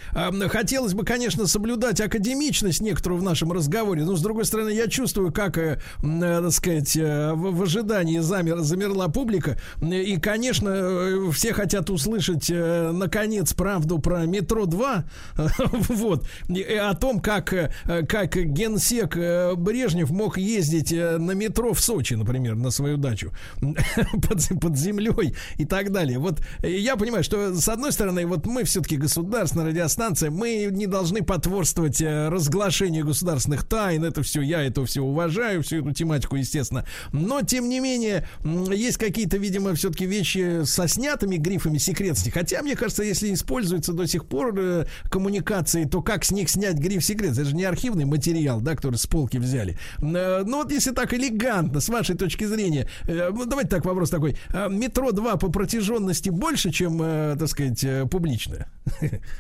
хотелось 0.49 0.95
бы, 0.95 1.05
конечно, 1.05 1.47
соблюдать 1.47 2.01
академичность 2.01 2.81
некоторую 2.81 3.21
в 3.21 3.25
нашем 3.25 3.53
разговоре, 3.53 4.05
но, 4.05 4.17
с 4.17 4.23
другой 4.23 4.47
стороны, 4.47 4.71
я 4.71 4.89
чувствую, 4.89 5.33
как, 5.33 5.59
э, 5.59 5.81
э, 6.03 6.41
так 6.43 6.53
сказать, 6.53 6.97
э, 6.97 7.33
в 7.35 7.63
ожидании 7.63 8.19
замер, 8.21 8.61
замерла 8.61 9.09
публика. 9.09 9.59
И, 9.83 10.17
конечно, 10.17 11.31
все 11.33 11.53
хотят 11.53 11.91
услышать, 11.91 12.49
наконец, 12.51 13.53
правду 13.53 13.99
про 13.99 14.25
метро 14.25 14.67
2. 14.67 15.05
Вот. 15.91 16.27
И 16.49 16.63
о 16.63 16.95
том, 16.95 17.21
как, 17.21 17.53
как 17.85 18.37
генсек 18.37 19.17
Брежнев 19.57 20.11
мог 20.11 20.39
ездить 20.39 20.93
на 20.93 21.33
метро 21.33 21.75
в 21.75 21.81
Сочи, 21.81 22.15
например, 22.15 22.55
на 22.55 22.71
свою 22.71 22.97
дачу 22.97 23.33
под, 23.61 24.61
под 24.61 24.77
землей 24.77 25.35
и 25.57 25.65
так 25.65 25.93
далее. 25.93 26.19
Вот 26.19 26.41
я 26.63 26.97
понимаю, 26.97 27.25
что, 27.25 27.55
с 27.55 27.69
одной 27.69 27.93
стороны, 27.93 28.27
вот 28.27 28.47
мы 28.47 28.65
все-таки 28.71 28.97
государственная 28.97 29.67
радиостанция, 29.67 30.31
мы 30.31 30.69
не 30.71 30.87
должны 30.87 31.23
потворствовать 31.23 32.01
э, 32.01 32.29
разглашению 32.29 33.05
государственных 33.05 33.65
тайн, 33.65 34.05
это 34.05 34.23
все, 34.23 34.41
я 34.41 34.63
это 34.63 34.85
все 34.85 35.03
уважаю, 35.03 35.63
всю 35.63 35.81
эту 35.81 35.93
тематику, 35.93 36.37
естественно. 36.37 36.87
Но, 37.13 37.43
тем 37.43 37.69
не 37.69 37.81
менее, 37.81 38.27
есть 38.45 38.97
какие-то, 38.97 39.37
видимо, 39.37 39.75
все-таки 39.75 40.07
вещи 40.07 40.63
со 40.65 40.87
снятыми 40.87 41.37
грифами 41.37 41.79
секретности. 41.79 42.31
Хотя, 42.31 42.63
мне 42.63 42.77
кажется, 42.77 43.03
если 43.03 43.35
используются 43.35 43.93
до 43.93 44.07
сих 44.07 44.25
пор 44.25 44.55
э, 44.57 44.87
коммуникации, 45.11 45.85
то 45.85 46.01
как 46.01 46.25
с 46.25 46.31
них 46.31 46.49
снять 46.49 46.77
гриф 46.77 47.05
секретности? 47.05 47.41
Это 47.41 47.51
же 47.51 47.57
не 47.57 47.65
архивный 47.65 48.05
материал, 48.05 48.61
да, 48.61 48.77
который 48.77 48.97
с 48.97 49.07
полки 49.07 49.39
взяли. 49.39 49.79
Э, 49.99 50.45
ну, 50.47 50.59
вот 50.59 50.71
если 50.71 50.93
так 50.93 51.13
элегантно, 51.13 51.81
с 51.81 51.89
вашей 51.89 52.17
точки 52.17 52.45
зрения, 52.45 52.89
ну, 53.07 53.47
давайте 53.47 53.71
так, 53.71 53.85
вопрос 53.85 54.11
такой. 54.11 54.37
Метро 54.69 55.11
2 55.11 55.37
по 55.37 55.51
протяженности 55.51 56.31
больше, 56.31 56.71
чем, 56.71 56.99
так 56.99 57.49
сказать, 57.49 57.85
публичное? 58.11 58.60
История. 58.61 59.21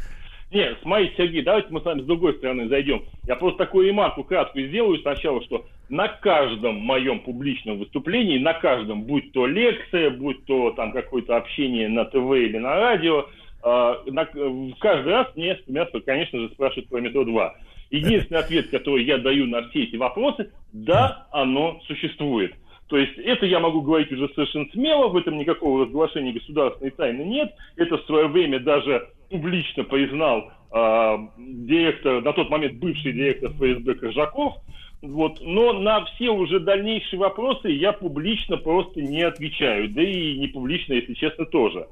Нет, 0.50 0.78
смотрите, 0.82 1.14
Сергей, 1.16 1.42
давайте 1.42 1.68
мы 1.70 1.80
с 1.80 1.84
вами 1.84 2.00
с 2.00 2.04
другой 2.04 2.34
стороны 2.34 2.68
зайдем. 2.68 3.04
Я 3.26 3.36
просто 3.36 3.58
такую 3.58 3.86
ремарку 3.86 4.24
краткую 4.24 4.66
сделаю 4.68 4.98
сначала, 4.98 5.42
что 5.44 5.66
на 5.88 6.08
каждом 6.08 6.74
моем 6.74 7.20
публичном 7.20 7.78
выступлении, 7.78 8.38
на 8.38 8.54
каждом, 8.54 9.04
будь 9.04 9.30
то 9.32 9.46
лекция, 9.46 10.10
будь 10.10 10.44
то 10.46 10.72
там 10.72 10.90
какое-то 10.90 11.36
общение 11.36 11.88
на 11.88 12.04
ТВ 12.04 12.32
или 12.32 12.58
на 12.58 12.74
радио, 12.74 13.26
э, 13.62 13.94
на, 14.06 14.26
каждый 14.80 15.12
раз 15.12 15.28
мне, 15.36 15.56
конечно 16.04 16.40
же, 16.40 16.48
спрашивают 16.48 16.88
про 16.88 17.00
метро 17.00 17.24
2. 17.24 17.54
Единственный 17.90 18.38
ответ, 18.38 18.70
который 18.70 19.04
я 19.04 19.18
даю 19.18 19.46
на 19.46 19.68
все 19.68 19.84
эти 19.84 19.96
вопросы, 19.96 20.50
да, 20.72 21.28
оно 21.30 21.80
существует. 21.86 22.54
То 22.90 22.98
есть 22.98 23.16
это 23.18 23.46
я 23.46 23.60
могу 23.60 23.82
говорить 23.82 24.10
уже 24.10 24.28
совершенно 24.34 24.68
смело, 24.72 25.08
в 25.08 25.16
этом 25.16 25.38
никакого 25.38 25.84
разглашения 25.84 26.32
государственной 26.32 26.90
тайны 26.90 27.22
нет. 27.22 27.54
Это 27.76 27.96
в 27.98 28.04
свое 28.06 28.26
время 28.26 28.58
даже 28.58 29.08
публично 29.30 29.84
признал 29.84 30.50
э, 30.74 31.18
директор, 31.38 32.20
на 32.20 32.32
тот 32.32 32.50
момент 32.50 32.74
бывший 32.74 33.12
директор 33.12 33.52
ФСБ 33.52 33.94
Коржаков, 33.94 34.56
вот, 35.02 35.38
но 35.40 35.72
на 35.72 36.04
все 36.04 36.30
уже 36.30 36.58
дальнейшие 36.58 37.20
вопросы 37.20 37.68
я 37.68 37.92
публично 37.92 38.56
просто 38.56 39.00
не 39.00 39.22
отвечаю, 39.22 39.88
да 39.90 40.02
и 40.02 40.36
не 40.36 40.48
публично, 40.48 40.94
если 40.94 41.14
честно, 41.14 41.46
тоже. 41.46 41.86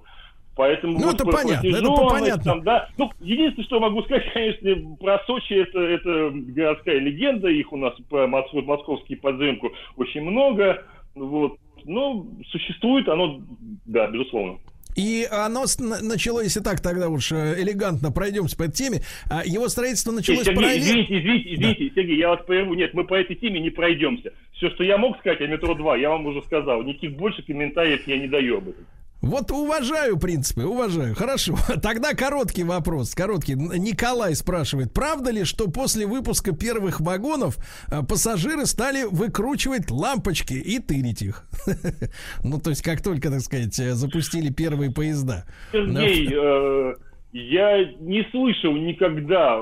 Поэтому 0.59 0.99
ну, 0.99 1.07
вот 1.07 1.15
это 1.15 1.25
понятно, 1.25 1.69
это 1.69 1.93
понятно. 2.09 2.43
Там, 2.43 2.63
да, 2.65 2.89
ну, 2.99 3.13
единственное, 3.21 3.65
что 3.65 3.79
могу 3.79 4.03
сказать, 4.03 4.25
конечно, 4.35 4.97
про 4.97 5.21
Сочи, 5.25 5.53
это, 5.53 5.79
это 5.79 6.33
городская 6.35 6.99
легенда, 6.99 7.47
их 7.47 7.73
у 7.73 7.77
нас 7.77 7.95
по 8.11 8.27
Москву, 8.27 8.63
московский 8.63 9.15
подземку 9.15 9.71
очень 9.97 10.23
много, 10.23 10.83
вот, 11.15 11.59
но 11.85 12.27
существует 12.51 13.09
оно, 13.09 13.41
да, 13.87 14.09
безусловно. 14.09 14.59
И 14.97 15.29
оно 15.31 15.67
началось, 15.79 16.47
если 16.47 16.59
так, 16.59 16.81
тогда 16.81 17.09
уж 17.09 17.31
э, 17.31 17.55
элегантно 17.63 18.11
пройдемся 18.11 18.57
по 18.57 18.65
этой 18.65 18.73
теме. 18.73 19.03
А 19.31 19.45
его 19.45 19.69
строительство 19.69 20.11
началось 20.11 20.43
Сергей, 20.43 20.57
параллельно... 20.57 20.83
Извините, 20.83 21.19
извините, 21.21 21.55
извините, 21.55 21.85
да. 21.85 21.95
Сергей, 21.95 22.19
я 22.19 22.29
вас 22.31 22.41
прерву. 22.45 22.75
Нет, 22.75 22.95
мы 22.95 23.05
по 23.05 23.15
этой 23.15 23.37
теме 23.37 23.61
не 23.61 23.71
пройдемся. 23.71 24.33
Все, 24.55 24.71
что 24.71 24.83
я 24.83 24.99
мог 24.99 25.17
сказать 25.21 25.41
о 25.41 25.47
метро 25.47 25.75
2, 25.75 25.99
я 25.99 26.11
вам 26.11 26.27
уже 26.27 26.43
сказал. 26.43 26.83
Никаких 26.83 27.13
больше 27.17 27.45
комментариев 27.45 28.09
я 28.09 28.19
не 28.19 28.27
даю 28.27 28.57
об 28.57 28.71
этом. 28.71 28.87
Вот 29.21 29.51
уважаю 29.51 30.17
принципы, 30.17 30.65
уважаю. 30.65 31.15
Хорошо. 31.15 31.57
Тогда 31.83 32.15
короткий 32.15 32.63
вопрос. 32.63 33.15
Короткий. 33.15 33.55
Николай 33.55 34.35
спрашивает, 34.35 34.93
правда 34.93 35.31
ли, 35.31 35.45
что 35.45 35.69
после 35.69 36.07
выпуска 36.07 36.53
первых 36.53 37.01
вагонов 37.01 37.59
э, 37.91 38.03
пассажиры 38.03 38.65
стали 38.67 39.05
выкручивать 39.05 39.91
лампочки 39.91 40.55
и 40.55 40.79
тырить 40.79 41.23
их? 41.23 41.45
Ну, 42.45 42.61
то 42.61 42.71
есть, 42.71 42.83
как 42.83 43.03
только, 43.03 43.31
так 43.31 43.41
сказать, 43.41 43.79
э, 43.81 43.95
запустили 43.95 44.51
первые 44.53 44.91
поезда. 44.91 45.45
Сергей, 45.73 46.29
э, 46.33 46.95
я 47.33 47.85
не 48.01 48.25
слышал 48.31 48.75
никогда, 48.75 49.61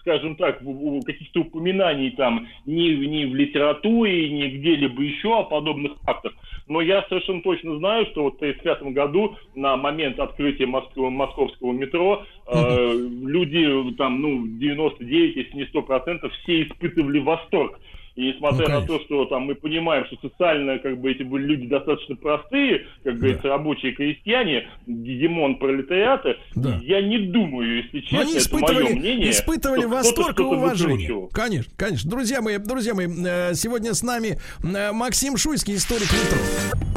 скажем 0.00 0.36
так, 0.36 0.60
каких-то 1.04 1.40
упоминаний 1.40 2.10
там 2.12 2.46
ни, 2.66 2.90
ни 3.06 3.24
в 3.24 3.34
литературе, 3.34 4.30
ни 4.30 4.48
где-либо 4.48 5.02
еще 5.02 5.38
о 5.38 5.44
подобных 5.44 5.98
фактах 6.02 6.32
но 6.70 6.80
я 6.80 7.04
совершенно 7.08 7.42
точно 7.42 7.78
знаю, 7.78 8.06
что 8.06 8.22
вот 8.22 8.34
в 8.34 8.36
1935 8.36 8.94
году 8.94 9.36
на 9.56 9.76
момент 9.76 10.20
открытия 10.20 10.66
московского, 10.66 11.10
московского 11.10 11.72
метро 11.72 12.24
э, 12.46 12.92
люди 12.94 13.92
там, 13.98 14.22
ну, 14.22 14.46
99, 14.46 15.36
если 15.36 15.56
не 15.56 15.64
100%, 15.64 16.30
все 16.42 16.62
испытывали 16.62 17.18
восторг. 17.18 17.80
И 18.20 18.34
несмотря 18.34 18.68
ну, 18.68 18.80
на 18.80 18.86
то, 18.86 19.00
что 19.00 19.24
там 19.24 19.44
мы 19.44 19.54
понимаем, 19.54 20.04
что 20.04 20.16
социально 20.20 20.78
как 20.78 21.00
бы 21.00 21.10
эти 21.10 21.22
были 21.22 21.46
люди 21.46 21.66
достаточно 21.66 22.16
простые, 22.16 22.86
как 23.02 23.14
да. 23.14 23.18
говорится, 23.18 23.48
рабочие 23.48 23.92
крестьяне, 23.92 24.68
гегемон 24.86 25.56
пролетариата, 25.56 26.36
да. 26.54 26.78
я 26.82 27.00
не 27.00 27.18
думаю, 27.18 27.78
если 27.82 28.00
честно, 28.00 28.20
они 28.20 28.36
испытывали, 28.36 28.76
это 28.76 28.84
мое 28.84 28.94
мнение. 28.96 29.30
Испытывали 29.30 29.84
восторг 29.86 30.38
и 30.38 30.42
уважение. 30.42 30.96
Выкручивал. 30.96 31.28
Конечно, 31.32 31.72
конечно. 31.78 32.10
Друзья 32.10 32.42
мои, 32.42 32.58
друзья 32.58 32.94
мои, 32.94 33.06
э, 33.06 33.54
сегодня 33.54 33.94
с 33.94 34.02
нами 34.02 34.38
э, 34.62 34.92
Максим 34.92 35.38
Шуйский, 35.38 35.76
историк 35.76 36.10
метро. 36.12 36.89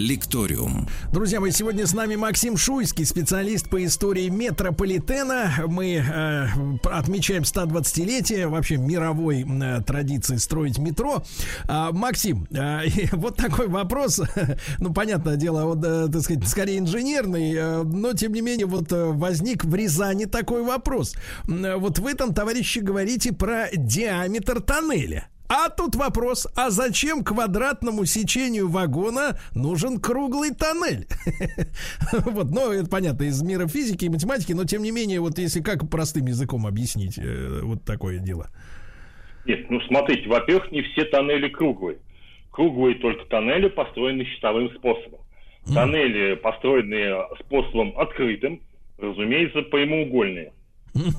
Лекториум. 0.00 0.88
Друзья 1.12 1.40
мои, 1.40 1.50
сегодня 1.50 1.86
с 1.86 1.92
нами 1.92 2.16
Максим 2.16 2.56
Шуйский, 2.56 3.04
специалист 3.04 3.68
по 3.68 3.84
истории 3.84 4.28
метрополитена. 4.28 5.52
Мы 5.66 5.96
э, 5.96 6.46
отмечаем 6.84 7.42
120-летие 7.42 8.48
вообще 8.48 8.78
мировой 8.78 9.44
э, 9.44 9.82
традиции 9.82 10.36
строить 10.36 10.78
метро. 10.78 11.22
А, 11.68 11.92
Максим, 11.92 12.46
э, 12.50 12.80
вот 13.12 13.36
такой 13.36 13.68
вопрос. 13.68 14.20
ну, 14.78 14.92
понятное 14.92 15.36
дело, 15.36 15.66
вот, 15.66 15.84
э, 15.84 16.08
так 16.10 16.22
сказать, 16.22 16.48
скорее 16.48 16.78
инженерный, 16.78 17.54
э, 17.54 17.82
но 17.82 18.14
тем 18.14 18.32
не 18.32 18.40
менее 18.40 18.66
вот 18.66 18.90
э, 18.92 19.04
возник 19.04 19.64
в 19.64 19.74
Рязани 19.74 20.24
такой 20.24 20.62
вопрос. 20.62 21.14
Э, 21.46 21.76
вот 21.76 21.98
вы 21.98 22.14
там, 22.14 22.34
товарищи, 22.34 22.78
говорите 22.78 23.32
про 23.32 23.68
диаметр 23.74 24.60
тоннеля. 24.60 25.28
А 25.52 25.68
тут 25.68 25.96
вопрос, 25.96 26.46
а 26.54 26.70
зачем 26.70 27.24
квадратному 27.24 28.04
сечению 28.04 28.68
вагона 28.68 29.36
нужен 29.52 29.98
круглый 29.98 30.54
тоннель? 30.54 31.06
Вот, 32.30 32.50
ну, 32.50 32.70
это 32.70 32.88
понятно 32.88 33.24
из 33.24 33.42
мира 33.42 33.66
физики 33.66 34.04
и 34.04 34.08
математики, 34.08 34.52
но 34.52 34.64
тем 34.64 34.82
не 34.82 34.92
менее, 34.92 35.18
вот 35.18 35.38
если 35.38 35.60
как 35.60 35.90
простым 35.90 36.26
языком 36.26 36.66
объяснить 36.66 37.18
э, 37.18 37.60
вот 37.62 37.84
такое 37.84 38.18
дело? 38.18 38.46
Нет, 39.44 39.68
ну 39.70 39.80
смотрите, 39.88 40.28
во-первых, 40.28 40.70
не 40.70 40.82
все 40.82 41.04
тоннели 41.04 41.48
круглые. 41.48 41.98
Круглые 42.52 42.94
только 42.96 43.24
тоннели 43.24 43.68
построены 43.68 44.24
щитовым 44.26 44.70
способом. 44.76 45.20
Тоннели, 45.66 46.36
построенные 46.36 47.26
способом 47.40 47.98
открытым, 47.98 48.60
разумеется, 48.98 49.62
прямоугольные. 49.62 50.52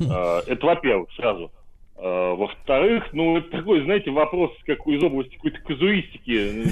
А, 0.09 0.41
это 0.47 0.65
во-первых, 0.65 1.09
сразу. 1.17 1.51
А, 1.97 2.33
во-вторых, 2.35 3.09
ну, 3.13 3.37
это 3.37 3.49
такой, 3.49 3.83
знаете, 3.83 4.11
вопрос 4.11 4.51
как 4.65 4.85
из 4.87 5.03
области 5.03 5.35
какой-то 5.35 5.59
казуистики. 5.59 6.63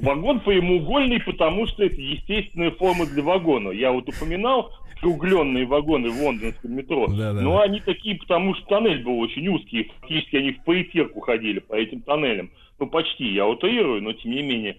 Вагон 0.02 0.40
прямоугольный, 0.40 1.20
потому 1.20 1.66
что 1.66 1.84
это 1.84 2.00
естественная 2.00 2.72
форма 2.72 3.06
для 3.06 3.22
вагона. 3.22 3.70
Я 3.70 3.92
вот 3.92 4.08
упоминал 4.08 4.72
кругленные 5.00 5.66
вагоны 5.66 6.10
в 6.10 6.22
лондонском 6.22 6.76
метро, 6.76 7.08
да, 7.08 7.32
да, 7.32 7.40
но 7.40 7.60
они 7.60 7.80
такие, 7.80 8.16
потому 8.16 8.54
что 8.54 8.66
тоннель 8.66 9.02
был 9.02 9.18
очень 9.18 9.48
узкий, 9.48 9.90
фактически 10.00 10.36
они 10.36 10.52
в 10.52 10.62
периферку 10.62 11.20
ходили 11.20 11.58
по 11.58 11.74
этим 11.74 12.02
тоннелям. 12.02 12.50
Ну, 12.78 12.86
почти, 12.86 13.32
я 13.32 13.46
утрирую, 13.46 14.00
но 14.00 14.12
тем 14.12 14.30
не 14.30 14.42
менее. 14.42 14.76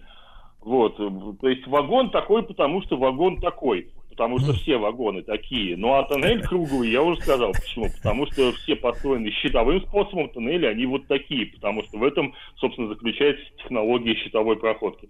Вот, 0.62 0.96
то 0.96 1.48
есть 1.48 1.66
вагон 1.66 2.10
такой, 2.10 2.42
потому 2.42 2.82
что 2.82 2.96
вагон 2.96 3.38
такой 3.38 3.90
потому 4.14 4.38
что 4.38 4.52
все 4.52 4.76
вагоны 4.76 5.22
такие. 5.22 5.76
Ну, 5.76 5.94
а 5.94 6.04
тоннель 6.04 6.42
круглый, 6.46 6.90
я 6.90 7.02
уже 7.02 7.20
сказал, 7.20 7.52
почему. 7.52 7.88
Потому 7.90 8.26
что 8.26 8.52
все 8.52 8.76
построены 8.76 9.30
щитовым 9.32 9.80
способом, 9.82 10.28
тоннели, 10.30 10.66
они 10.66 10.86
вот 10.86 11.06
такие, 11.08 11.46
потому 11.46 11.82
что 11.82 11.98
в 11.98 12.04
этом, 12.04 12.32
собственно, 12.56 12.88
заключается 12.88 13.44
технология 13.58 14.14
щитовой 14.14 14.56
проходки. 14.56 15.08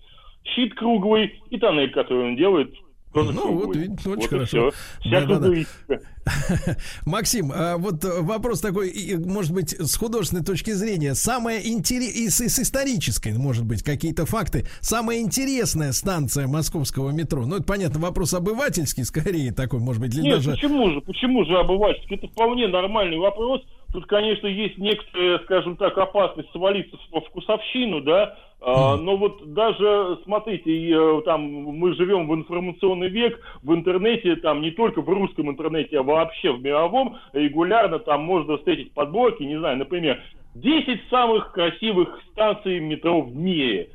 Щит 0.55 0.75
круглый 0.75 1.40
и 1.51 1.59
тоннель, 1.59 1.90
который 1.90 2.29
он 2.29 2.37
делает, 2.37 2.75
ну, 3.22 3.53
вот, 3.55 3.77
видите, 3.77 4.09
очень 4.09 4.22
вот 4.22 4.31
хорошо. 4.31 4.72
Да, 5.05 5.24
да, 5.24 5.38
да. 5.38 5.98
Максим, 7.05 7.53
а 7.55 7.77
вот 7.77 8.03
вопрос 8.05 8.61
такой, 8.61 8.92
может 9.24 9.53
быть, 9.53 9.72
с 9.79 9.96
художественной 9.96 10.44
точки 10.44 10.70
зрения, 10.72 11.14
самая 11.14 11.61
интересная, 11.61 12.48
с 12.48 12.59
исторической, 12.59 13.35
может 13.35 13.64
быть, 13.64 13.83
какие-то 13.83 14.27
факты, 14.27 14.66
самая 14.81 15.20
интересная 15.20 15.92
станция 15.92 16.46
московского 16.46 17.11
метро, 17.11 17.46
ну, 17.46 17.57
это, 17.57 17.64
понятно, 17.64 18.00
вопрос 18.00 18.35
обывательский, 18.35 19.05
скорее 19.05 19.53
такой, 19.53 19.81
может 19.81 20.00
быть, 20.00 20.14
или 20.14 20.22
Нет, 20.22 20.37
даже... 20.37 20.53
почему 20.53 20.90
же, 20.90 21.00
почему 21.03 21.44
же 21.44 21.59
обывательский? 21.59 22.16
Это 22.16 22.29
вполне 22.29 22.68
нормальный 22.68 23.18
вопрос, 23.18 23.62
Тут, 23.94 24.07
конечно, 24.07 24.48
есть 24.48 24.76
некоторая, 24.76 25.38
скажем 25.44 25.76
так, 25.76 25.96
опасность 25.96 26.50
свалиться 26.50 26.96
в 27.12 27.20
вкусовщину, 27.20 28.00
да, 28.00 28.37
а, 28.61 28.96
но 28.96 29.16
вот 29.16 29.52
даже, 29.54 30.18
смотрите, 30.24 30.90
э, 30.90 31.22
там 31.24 31.42
мы 31.42 31.94
живем 31.94 32.26
в 32.26 32.35
информационный 32.35 33.09
век, 33.09 33.38
в 33.62 33.72
интернете, 33.72 34.35
там 34.35 34.62
не 34.62 34.72
только 34.72 35.00
в 35.00 35.09
русском 35.09 35.48
интернете, 35.48 36.00
а 36.00 36.02
вообще 36.02 36.50
в 36.50 36.61
мировом, 36.61 37.18
регулярно 37.33 38.00
там 38.00 38.24
можно 38.24 38.57
встретить 38.57 38.92
подборки, 38.94 39.44
не 39.44 39.61
знаю, 39.61 39.76
например, 39.76 40.20
10 40.57 41.09
самых 41.09 41.52
красивых 41.52 42.20
станций 42.33 42.80
метро 42.80 43.20
в 43.20 43.33
мире. 43.33 43.90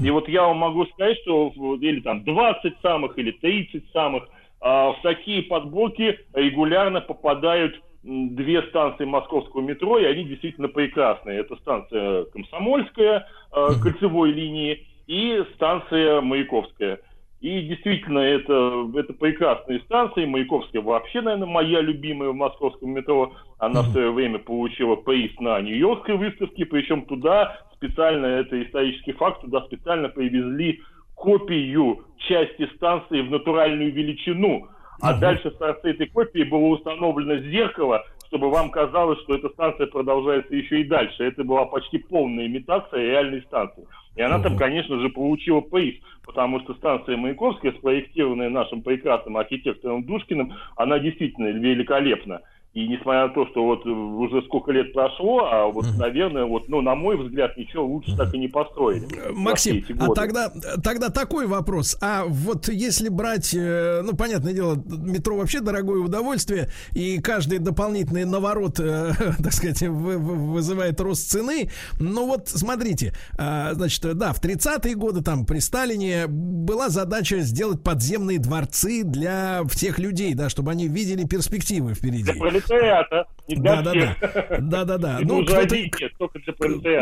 И 0.00 0.10
вот 0.10 0.28
я 0.28 0.44
вам 0.44 0.58
могу 0.58 0.86
сказать, 0.86 1.18
что 1.22 1.52
или 1.80 1.98
там 2.02 2.22
20 2.22 2.74
самых, 2.82 3.18
или 3.18 3.32
30 3.32 3.90
самых, 3.90 4.28
а, 4.60 4.92
в 4.92 5.02
такие 5.02 5.42
подборки 5.42 6.20
регулярно 6.34 7.00
попадают 7.00 7.80
две 8.02 8.62
станции 8.62 9.04
московского 9.04 9.60
метро, 9.60 9.98
и 9.98 10.04
они 10.04 10.24
действительно 10.24 10.68
прекрасные. 10.68 11.40
Это 11.40 11.56
станция 11.56 12.24
Комсомольская, 12.26 13.26
э, 13.52 13.66
кольцевой 13.82 14.32
линии, 14.32 14.86
и 15.06 15.44
станция 15.54 16.20
Маяковская. 16.20 17.00
И 17.40 17.62
действительно, 17.62 18.18
это, 18.18 18.88
это 18.94 19.12
прекрасные 19.14 19.80
станции. 19.80 20.26
Маяковская 20.26 20.82
вообще, 20.82 21.20
наверное, 21.20 21.48
моя 21.48 21.80
любимая 21.80 22.30
в 22.30 22.34
московском 22.34 22.90
метро. 22.90 23.32
Она 23.58 23.82
в 23.82 23.92
свое 23.92 24.10
время 24.10 24.38
получила 24.38 24.96
приз 24.96 25.32
на 25.40 25.60
Нью-Йоркской 25.60 26.16
выставке, 26.16 26.66
причем 26.66 27.06
туда 27.06 27.58
специально, 27.74 28.26
это 28.26 28.62
исторический 28.62 29.12
факт, 29.12 29.40
туда 29.40 29.62
специально 29.62 30.08
привезли 30.08 30.80
копию 31.14 32.04
части 32.18 32.70
станции 32.76 33.22
в 33.22 33.30
натуральную 33.30 33.92
величину– 33.92 34.68
а 35.00 35.12
угу. 35.12 35.20
дальше 35.20 35.50
с 35.50 35.84
этой 35.84 36.06
копии 36.06 36.42
было 36.42 36.66
установлено 36.66 37.38
зеркало, 37.38 38.04
чтобы 38.28 38.50
вам 38.50 38.70
казалось, 38.70 39.20
что 39.20 39.34
эта 39.34 39.48
станция 39.48 39.86
продолжается 39.86 40.54
еще 40.54 40.80
и 40.80 40.84
дальше. 40.84 41.24
Это 41.24 41.42
была 41.42 41.64
почти 41.64 41.98
полная 41.98 42.46
имитация 42.46 43.02
реальной 43.02 43.42
станции. 43.42 43.84
И 44.16 44.22
она 44.22 44.36
угу. 44.36 44.44
там, 44.44 44.56
конечно 44.56 45.00
же, 45.00 45.08
получила 45.08 45.60
приз, 45.60 45.96
потому 46.24 46.60
что 46.60 46.74
станция 46.74 47.16
Маяковская, 47.16 47.72
спроектированная 47.72 48.50
нашим 48.50 48.82
прекрасным 48.82 49.36
архитектором 49.36 50.04
Душкиным, 50.04 50.54
она 50.76 50.98
действительно 50.98 51.48
великолепна. 51.48 52.40
И 52.72 52.86
несмотря 52.86 53.26
на 53.26 53.34
то, 53.34 53.46
что 53.48 53.64
вот 53.64 53.84
уже 53.84 54.42
сколько 54.46 54.70
лет 54.70 54.92
прошло, 54.92 55.40
а 55.50 55.66
вот, 55.66 55.86
наверное, 55.98 56.44
вот, 56.44 56.68
ну, 56.68 56.80
на 56.80 56.94
мой 56.94 57.16
взгляд, 57.16 57.56
ничего 57.56 57.84
лучше 57.84 58.16
так 58.16 58.32
и 58.32 58.38
не 58.38 58.46
построили. 58.46 59.08
Максим, 59.32 59.84
а 59.98 60.14
тогда, 60.14 60.52
тогда 60.80 61.08
такой 61.08 61.48
вопрос. 61.48 61.98
А 62.00 62.24
вот 62.26 62.68
если 62.68 63.08
брать, 63.08 63.52
э, 63.54 64.02
ну, 64.04 64.16
понятное 64.16 64.52
дело, 64.52 64.76
метро 64.86 65.36
вообще 65.36 65.58
дорогое 65.58 65.98
удовольствие, 65.98 66.68
и 66.92 67.20
каждый 67.20 67.58
дополнительный 67.58 68.24
наворот, 68.24 68.78
э, 68.78 69.14
так 69.42 69.52
сказать, 69.52 69.82
вызывает 69.82 71.00
рост 71.00 71.28
цены. 71.28 71.72
Но 71.98 72.24
вот 72.26 72.48
смотрите, 72.48 73.14
э, 73.36 73.70
значит, 73.72 74.16
да, 74.16 74.32
в 74.32 74.40
30-е 74.40 74.94
годы 74.94 75.24
там 75.24 75.44
при 75.44 75.58
Сталине 75.58 76.28
была 76.28 76.88
задача 76.88 77.40
сделать 77.40 77.82
подземные 77.82 78.38
дворцы 78.38 79.02
для 79.02 79.64
всех 79.64 79.98
людей, 79.98 80.34
да, 80.34 80.48
чтобы 80.48 80.70
они 80.70 80.86
видели 80.86 81.24
перспективы 81.24 81.94
впереди 81.94 82.30
пролетариата. 82.60 83.26
Да, 83.56 83.82
да, 83.82 83.92
да. 83.92 84.16
Да, 84.60 84.84
да, 84.84 84.98
да. 84.98 85.18
Ну, 85.22 85.44
кто-то... 85.44 85.74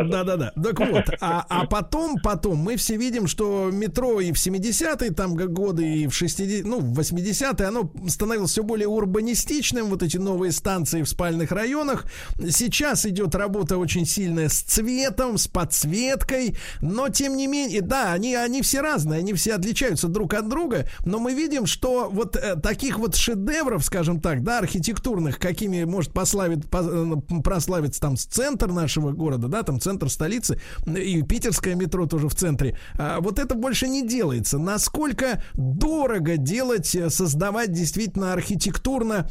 Да, 0.04 0.24
да, 0.24 0.36
да. 0.36 0.52
Так 0.62 0.80
вот, 0.80 1.04
а, 1.20 1.44
а 1.48 1.66
потом, 1.66 2.16
потом 2.22 2.56
мы 2.56 2.76
все 2.76 2.96
видим, 2.96 3.26
что 3.26 3.70
метро 3.70 4.20
и 4.20 4.32
в 4.32 4.36
70-е 4.36 5.10
там 5.10 5.34
годы, 5.34 5.86
и 5.86 6.06
в 6.06 6.14
60 6.14 6.64
ну, 6.64 6.80
в 6.80 6.98
80-е, 6.98 7.66
оно 7.66 7.90
становилось 8.08 8.52
все 8.52 8.62
более 8.62 8.88
урбанистичным, 8.88 9.86
вот 9.86 10.02
эти 10.02 10.16
новые 10.16 10.52
станции 10.52 11.02
в 11.02 11.08
спальных 11.08 11.52
районах. 11.52 12.06
Сейчас 12.50 13.04
идет 13.06 13.34
работа 13.34 13.76
очень 13.76 14.06
сильная 14.06 14.48
с 14.48 14.60
цветом, 14.60 15.38
с 15.38 15.48
подсветкой, 15.48 16.56
но 16.80 17.08
тем 17.08 17.36
не 17.36 17.46
менее, 17.46 17.82
да, 17.82 18.12
они, 18.12 18.34
они 18.34 18.62
все 18.62 18.80
разные, 18.80 19.20
они 19.20 19.34
все 19.34 19.54
отличаются 19.54 20.08
друг 20.08 20.34
от 20.34 20.48
друга, 20.48 20.86
но 21.04 21.18
мы 21.18 21.34
видим, 21.34 21.66
что 21.66 22.08
вот 22.10 22.36
э, 22.36 22.56
таких 22.56 22.98
вот 22.98 23.16
шедевров, 23.16 23.84
скажем 23.84 24.20
так, 24.20 24.42
да, 24.42 24.58
архитектурных, 24.58 25.38
какими 25.48 25.84
может 25.84 26.12
послать 26.12 26.38
прославит, 26.38 26.66
э, 26.72 27.42
прославится 27.42 28.00
там 28.00 28.16
центр 28.16 28.68
нашего 28.68 29.12
города, 29.12 29.48
да, 29.48 29.62
там 29.62 29.80
центр 29.80 30.08
столицы, 30.08 30.60
и 30.86 31.22
питерское 31.22 31.74
метро 31.74 32.06
тоже 32.06 32.28
в 32.28 32.34
центре. 32.34 32.76
А 32.98 33.20
вот 33.20 33.38
это 33.38 33.54
больше 33.54 33.88
не 33.88 34.06
делается. 34.06 34.58
Насколько 34.58 35.42
дорого 35.54 36.36
делать, 36.36 36.94
э, 36.94 37.10
создавать 37.10 37.72
действительно 37.72 38.32
архитектурно 38.32 39.28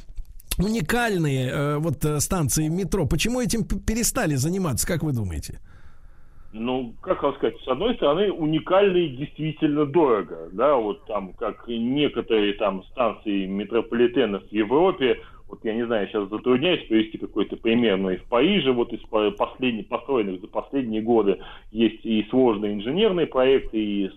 уникальные 0.58 1.50
э, 1.50 1.78
вот 1.78 2.04
станции 2.20 2.68
метро? 2.68 3.06
Почему 3.06 3.42
этим 3.42 3.64
перестали 3.64 4.36
заниматься, 4.36 4.88
как 4.88 5.04
вы 5.04 5.14
думаете? 5.14 5.60
Ну, 6.54 6.96
как 7.02 7.22
вам 7.22 7.36
сказать, 7.36 7.56
с 7.64 7.68
одной 7.68 7.96
стороны, 7.96 8.32
уникальный 8.32 9.10
действительно 9.10 9.86
дорого, 9.86 10.50
да, 10.54 10.76
вот 10.76 11.06
там, 11.06 11.34
как 11.34 11.68
некоторые 11.68 12.54
там 12.54 12.84
станции 12.86 13.46
метрополитенов 13.46 14.44
в 14.48 14.52
Европе, 14.52 15.20
вот 15.48 15.60
я 15.64 15.74
не 15.74 15.86
знаю, 15.86 16.08
сейчас 16.08 16.30
затрудняюсь 16.30 16.86
привести 16.88 17.18
какой-то 17.18 17.56
пример, 17.56 17.98
но 17.98 18.12
и 18.12 18.18
в 18.18 18.26
Париже 18.26 18.72
вот 18.72 18.92
из 18.92 19.02
последних, 19.38 19.88
построенных 19.88 20.42
за 20.42 20.48
последние 20.48 21.02
годы 21.02 21.40
есть 21.72 22.06
и 22.06 22.26
сложные 22.30 22.74
инженерные 22.74 23.28
проекты, 23.28 23.78
и 23.78 24.12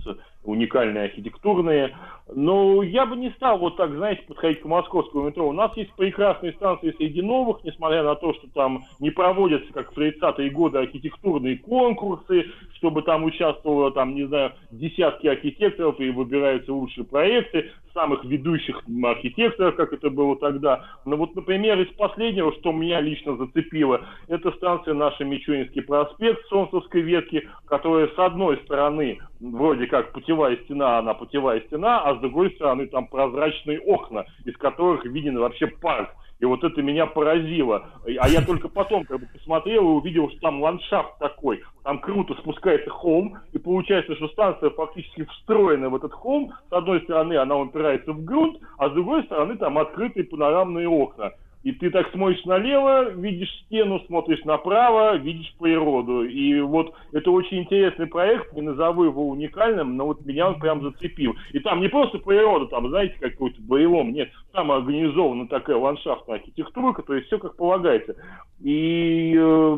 уникальные 0.44 1.04
архитектурные. 1.04 1.96
Но 2.32 2.82
я 2.82 3.06
бы 3.06 3.16
не 3.16 3.30
стал 3.30 3.58
вот 3.58 3.76
так, 3.76 3.92
знаете, 3.92 4.22
подходить 4.22 4.62
к 4.62 4.64
московскому 4.64 5.26
метро. 5.26 5.48
У 5.48 5.52
нас 5.52 5.76
есть 5.76 5.92
прекрасные 5.94 6.52
станции 6.52 6.94
среди 6.96 7.22
новых, 7.22 7.64
несмотря 7.64 8.02
на 8.02 8.14
то, 8.14 8.32
что 8.34 8.48
там 8.54 8.84
не 9.00 9.10
проводятся, 9.10 9.72
как 9.72 9.92
в 9.92 9.98
30-е 9.98 10.50
годы, 10.50 10.78
архитектурные 10.78 11.58
конкурсы, 11.58 12.46
чтобы 12.76 13.02
там 13.02 13.24
участвовало, 13.24 13.90
там, 13.90 14.14
не 14.14 14.26
знаю, 14.26 14.52
десятки 14.70 15.26
архитекторов 15.26 15.98
и 16.00 16.10
выбираются 16.10 16.72
лучшие 16.72 17.04
проекты 17.04 17.70
самых 17.92 18.24
ведущих 18.24 18.80
архитекторов, 19.02 19.74
как 19.74 19.92
это 19.92 20.10
было 20.10 20.36
тогда. 20.36 20.84
Но 21.04 21.16
вот, 21.16 21.34
например, 21.34 21.80
из 21.80 21.92
последнего, 21.96 22.52
что 22.54 22.72
меня 22.72 23.00
лично 23.00 23.36
зацепило, 23.36 24.02
это 24.28 24.52
станция 24.52 24.94
наша 24.94 25.24
Мичуринский 25.24 25.82
проспект 25.82 26.46
Солнцевской 26.46 27.00
ветки, 27.00 27.48
которая 27.66 28.08
с 28.08 28.18
одной 28.18 28.58
стороны 28.58 29.18
вроде 29.40 29.86
как 29.86 30.12
путевая 30.12 30.56
стена, 30.64 30.98
она 30.98 31.14
путевая 31.14 31.60
стена, 31.62 32.02
а 32.02 32.14
с 32.14 32.18
другой 32.20 32.52
стороны 32.52 32.86
там 32.86 33.06
прозрачные 33.06 33.80
окна, 33.80 34.26
из 34.44 34.56
которых 34.56 35.04
виден 35.04 35.38
вообще 35.38 35.66
парк. 35.66 36.10
И 36.40 36.46
вот 36.46 36.64
это 36.64 36.80
меня 36.80 37.04
поразило. 37.04 37.86
А 38.18 38.28
я 38.28 38.40
только 38.40 38.68
потом 38.68 39.04
как 39.04 39.20
бы 39.20 39.26
посмотрел 39.26 39.82
и 39.82 39.92
увидел, 40.00 40.30
что 40.30 40.40
там 40.40 40.62
ландшафт 40.62 41.18
такой. 41.18 41.62
Там 41.84 41.98
круто 42.00 42.34
спускается 42.34 42.88
холм, 42.88 43.36
и 43.52 43.58
получается, 43.58 44.16
что 44.16 44.28
станция 44.28 44.70
фактически 44.70 45.24
встроена 45.24 45.90
в 45.90 45.96
этот 45.96 46.12
холм. 46.12 46.52
С 46.70 46.72
одной 46.72 47.02
стороны 47.02 47.36
она 47.36 47.56
упирается 47.56 48.12
в 48.12 48.24
грунт, 48.24 48.58
а 48.78 48.88
с 48.88 48.92
другой 48.92 49.22
стороны 49.24 49.56
там 49.56 49.76
открытые 49.76 50.24
панорамные 50.24 50.88
окна. 50.88 51.32
И 51.62 51.72
ты 51.72 51.90
так 51.90 52.10
смотришь 52.12 52.44
налево, 52.46 53.10
видишь 53.10 53.50
стену, 53.66 54.00
смотришь 54.06 54.42
направо, 54.44 55.16
видишь 55.16 55.54
природу. 55.58 56.24
И 56.24 56.58
вот 56.60 56.94
это 57.12 57.30
очень 57.30 57.58
интересный 57.60 58.06
проект, 58.06 58.52
не 58.54 58.62
назову 58.62 59.04
его 59.04 59.28
уникальным, 59.28 59.96
но 59.96 60.06
вот 60.06 60.24
меня 60.24 60.48
он 60.48 60.58
прям 60.58 60.82
зацепил. 60.82 61.34
И 61.52 61.58
там 61.58 61.80
не 61.80 61.88
просто 61.88 62.18
природа, 62.18 62.66
там, 62.66 62.88
знаете, 62.88 63.14
какой-то 63.20 63.60
боевом, 63.60 64.12
нет, 64.12 64.30
там 64.52 64.72
организована 64.72 65.48
такая 65.48 65.76
ландшафтная 65.76 66.36
архитектура, 66.36 67.02
то 67.02 67.14
есть 67.14 67.26
все 67.26 67.38
как 67.38 67.56
полагается. 67.56 68.16
И 68.62 69.34
э, 69.36 69.76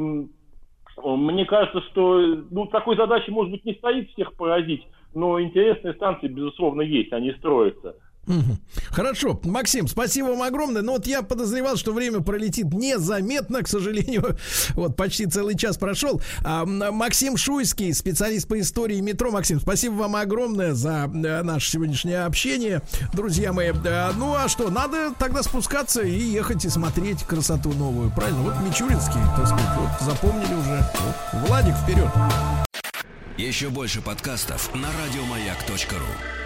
мне 1.05 1.45
кажется, 1.47 1.81
что 1.91 2.21
ну, 2.51 2.67
такой 2.67 2.97
задачи, 2.97 3.31
может 3.31 3.51
быть, 3.51 3.65
не 3.65 3.75
стоит 3.75 4.09
всех 4.11 4.35
поразить, 4.35 4.87
но 5.15 5.41
интересные 5.41 5.95
станции, 5.95 6.29
безусловно, 6.29 6.83
есть, 6.83 7.13
они 7.13 7.33
строятся. 7.33 7.97
Хорошо, 8.91 9.41
Максим, 9.45 9.89
спасибо 9.89 10.27
вам 10.27 10.43
огромное. 10.43 10.83
Но 10.83 10.93
вот 10.93 11.07
я 11.07 11.23
подозревал, 11.23 11.77
что 11.77 11.93
время 11.93 12.21
пролетит 12.21 12.73
незаметно, 12.73 13.63
к 13.63 13.69
сожалению. 13.69 14.37
Вот 14.75 14.97
почти 14.97 15.27
целый 15.27 15.57
час 15.57 15.77
прошел. 15.77 16.21
А, 16.45 16.65
Максим 16.65 17.37
Шуйский, 17.37 17.93
специалист 17.93 18.47
по 18.47 18.59
истории 18.61 19.01
метро. 19.01 19.31
Максим, 19.31 19.61
спасибо 19.61 19.95
вам 19.95 20.17
огромное 20.17 20.73
за 20.73 21.11
э, 21.13 21.43
наше 21.43 21.71
сегодняшнее 21.71 22.25
общение, 22.25 22.83
друзья 23.13 23.53
мои. 23.53 23.73
Э, 23.85 24.13
ну 24.17 24.35
а 24.35 24.49
что, 24.49 24.71
надо 24.71 25.15
тогда 25.19 25.43
спускаться 25.43 26.03
и 26.03 26.19
ехать 26.19 26.65
и 26.65 26.69
смотреть 26.69 27.23
красоту 27.25 27.73
новую. 27.73 28.13
Правильно? 28.15 28.43
Вот 28.43 28.55
Мичуринский, 28.61 29.21
так 29.37 29.47
сказать, 29.47 29.77
вот 29.77 29.91
запомнили 30.01 30.55
уже. 30.55 30.87
Вот. 30.95 31.49
Владик, 31.49 31.75
вперед. 31.77 32.11
Еще 33.37 33.69
больше 33.71 34.01
подкастов 34.01 34.75
на 34.75 34.89
радиомаяк.ру. 35.05 36.42